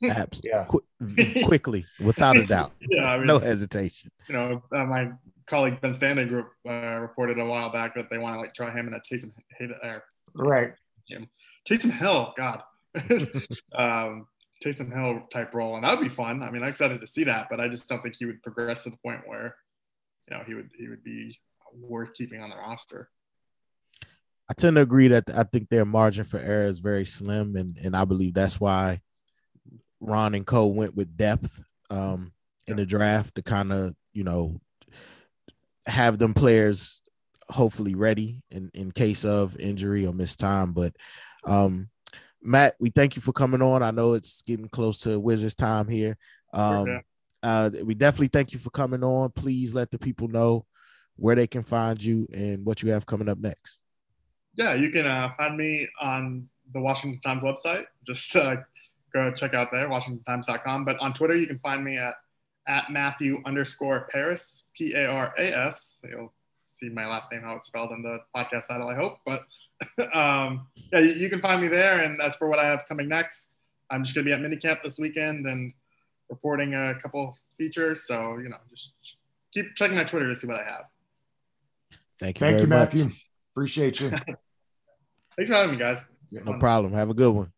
Abs- 0.10 0.42
Yeah. 0.44 0.66
Qui- 0.66 1.44
quickly, 1.44 1.86
without 2.00 2.36
a 2.38 2.46
doubt, 2.56 2.74
Yeah, 2.90 3.06
I 3.06 3.18
mean, 3.18 3.28
no 3.28 3.40
hesitation. 3.40 4.12
you 4.28 4.34
know, 4.36 4.62
uh, 4.72 4.84
my 4.86 5.12
colleague 5.48 5.80
Ben 5.82 5.96
Stanley 5.96 6.26
group 6.26 6.50
uh, 6.68 7.00
reported 7.00 7.40
a 7.40 7.46
while 7.46 7.72
back 7.72 7.96
that 7.96 8.10
they 8.10 8.18
want 8.20 8.36
to 8.36 8.40
like 8.40 8.54
try 8.54 8.70
him 8.72 8.88
in 8.88 8.94
a 8.94 9.00
Taysom, 9.00 9.32
uh, 9.84 10.00
Right. 10.36 10.74
Taysom 11.68 11.92
Hill. 11.92 12.34
God, 12.38 12.62
um, 13.76 14.28
Taysom 14.64 14.94
Hill 14.94 15.22
type 15.32 15.54
role, 15.54 15.76
and 15.76 15.84
that 15.84 15.98
would 15.98 16.04
be 16.04 16.10
fun. 16.10 16.44
I 16.44 16.52
mean, 16.52 16.62
I'm 16.62 16.70
excited 16.70 17.00
to 17.00 17.08
see 17.08 17.24
that, 17.24 17.48
but 17.50 17.60
I 17.60 17.68
just 17.68 17.88
don't 17.90 18.02
think 18.04 18.16
he 18.18 18.26
would 18.26 18.42
progress 18.44 18.84
to 18.84 18.90
the 18.92 18.98
point 18.98 19.22
where, 19.26 19.56
you 20.30 20.38
know, 20.38 20.44
he 20.46 20.54
would 20.54 20.70
he 20.78 20.88
would 20.88 21.04
be 21.04 21.38
worth 21.74 22.14
keeping 22.14 22.42
on 22.42 22.50
the 22.50 22.56
roster. 22.56 23.10
I 24.50 24.54
tend 24.54 24.76
to 24.76 24.82
agree 24.82 25.08
that 25.08 25.24
I 25.36 25.44
think 25.44 25.70
their 25.70 25.86
margin 25.86 26.24
for 26.24 26.40
error 26.40 26.68
is 26.68 26.80
very 26.80 27.06
slim, 27.06 27.56
and 27.56 27.78
and 27.78 27.96
I 27.96 28.06
believe 28.06 28.34
that's 28.34 28.60
why 28.60 29.02
Ron 30.00 30.36
and 30.36 30.46
Co 30.46 30.68
went 30.68 30.96
with 30.96 31.18
depth 31.18 31.62
um, 31.90 32.32
in 32.68 32.78
the 32.78 32.86
draft 32.86 33.36
to 33.36 33.42
kind 33.42 33.74
of 33.74 33.96
you 34.14 34.24
know 34.24 34.60
have 35.88 36.18
them 36.18 36.34
players 36.34 37.02
hopefully 37.50 37.96
ready 37.96 38.44
in 38.52 38.70
in 38.74 38.92
case 38.92 39.26
of 39.26 39.58
injury 39.58 40.06
or 40.06 40.14
missed 40.14 40.40
time. 40.40 40.74
But 40.74 40.96
um, 41.46 41.90
Matt, 42.42 42.76
we 42.80 42.92
thank 42.92 43.16
you 43.16 43.22
for 43.24 43.34
coming 43.34 43.62
on. 43.62 43.82
I 43.82 43.92
know 43.92 44.14
it's 44.14 44.44
getting 44.44 44.70
close 44.70 45.00
to 45.02 45.20
Wizards 45.20 45.56
time 45.56 45.88
here. 45.88 46.18
Um, 46.54 46.88
yeah. 46.88 47.00
uh, 47.42 47.70
we 47.84 47.96
definitely 47.96 48.28
thank 48.28 48.54
you 48.54 48.60
for 48.60 48.70
coming 48.70 49.04
on. 49.04 49.32
Please 49.32 49.74
let 49.74 49.90
the 49.90 49.98
people 50.00 50.28
know 50.28 50.66
where 51.16 51.36
they 51.36 51.48
can 51.48 51.64
find 51.64 52.04
you 52.04 52.28
and 52.34 52.66
what 52.66 52.84
you 52.84 52.92
have 52.92 53.06
coming 53.06 53.30
up 53.30 53.40
next. 53.40 53.80
Yeah, 54.56 54.74
you 54.74 54.90
can 54.90 55.06
uh, 55.06 55.34
find 55.38 55.58
me 55.58 55.88
on 56.00 56.48
the 56.74 56.80
Washington 56.80 57.20
Times 57.22 57.44
website. 57.44 57.86
Just 58.06 58.36
uh, 58.36 58.58
go 59.14 59.32
check 59.32 59.54
out 59.54 59.72
there, 59.72 59.90
WashingtonTimes.com. 59.90 60.86
But 60.86 61.00
on 61.00 61.14
Twitter, 61.14 61.36
you 61.36 61.48
can 61.48 61.60
find 61.60 61.84
me 61.84 61.98
at 61.98 62.16
at 62.68 62.90
Matthew 62.90 63.42
underscore 63.46 64.08
Paras, 64.12 64.70
P 64.76 64.94
A 64.94 65.08
R 65.08 65.34
A 65.38 65.58
S. 65.68 66.02
You'll 66.10 66.34
see 66.64 66.90
my 66.90 67.06
last 67.08 67.32
name 67.32 67.42
how 67.42 67.56
it's 67.56 67.68
spelled 67.68 67.92
in 67.92 68.02
the 68.02 68.20
podcast 68.36 68.68
title, 68.70 68.90
I 68.90 68.96
hope. 68.96 69.20
But 69.26 69.42
um, 70.16 70.68
yeah, 70.92 71.00
you, 71.00 71.12
you 71.12 71.30
can 71.30 71.42
find 71.42 71.62
me 71.62 71.68
there. 71.68 72.00
And 72.00 72.22
as 72.22 72.36
for 72.36 72.48
what 72.48 72.60
I 72.60 72.66
have 72.66 72.86
coming 72.88 73.08
next, 73.08 73.58
I'm 73.90 74.04
just 74.04 74.16
gonna 74.16 74.26
be 74.26 74.34
at 74.34 74.40
minicamp 74.40 74.82
this 74.84 74.98
weekend 74.98 75.46
and 75.46 75.74
reporting 76.30 76.74
a 76.74 76.96
couple 76.96 77.36
features. 77.58 78.08
So 78.08 78.38
you 78.38 78.50
know, 78.50 78.58
just 78.70 78.94
keep 79.54 79.76
checking 79.76 79.98
my 79.98 80.04
Twitter 80.04 80.28
to 80.28 80.36
see 80.36 80.48
what 80.48 80.60
I 80.60 80.64
have. 80.64 80.86
Thank 82.20 82.40
you. 82.40 82.46
Thank 82.46 82.54
very 82.56 82.62
you, 82.62 82.68
much. 82.68 82.94
Matthew. 82.94 83.12
Appreciate 83.54 84.00
you. 84.00 84.12
Thanks 85.38 85.50
for 85.50 85.56
having 85.56 85.72
me, 85.72 85.78
guys. 85.78 86.12
No 86.46 86.58
problem. 86.60 86.94
Have 86.94 87.10
a 87.10 87.14
good 87.14 87.34
one. 87.34 87.52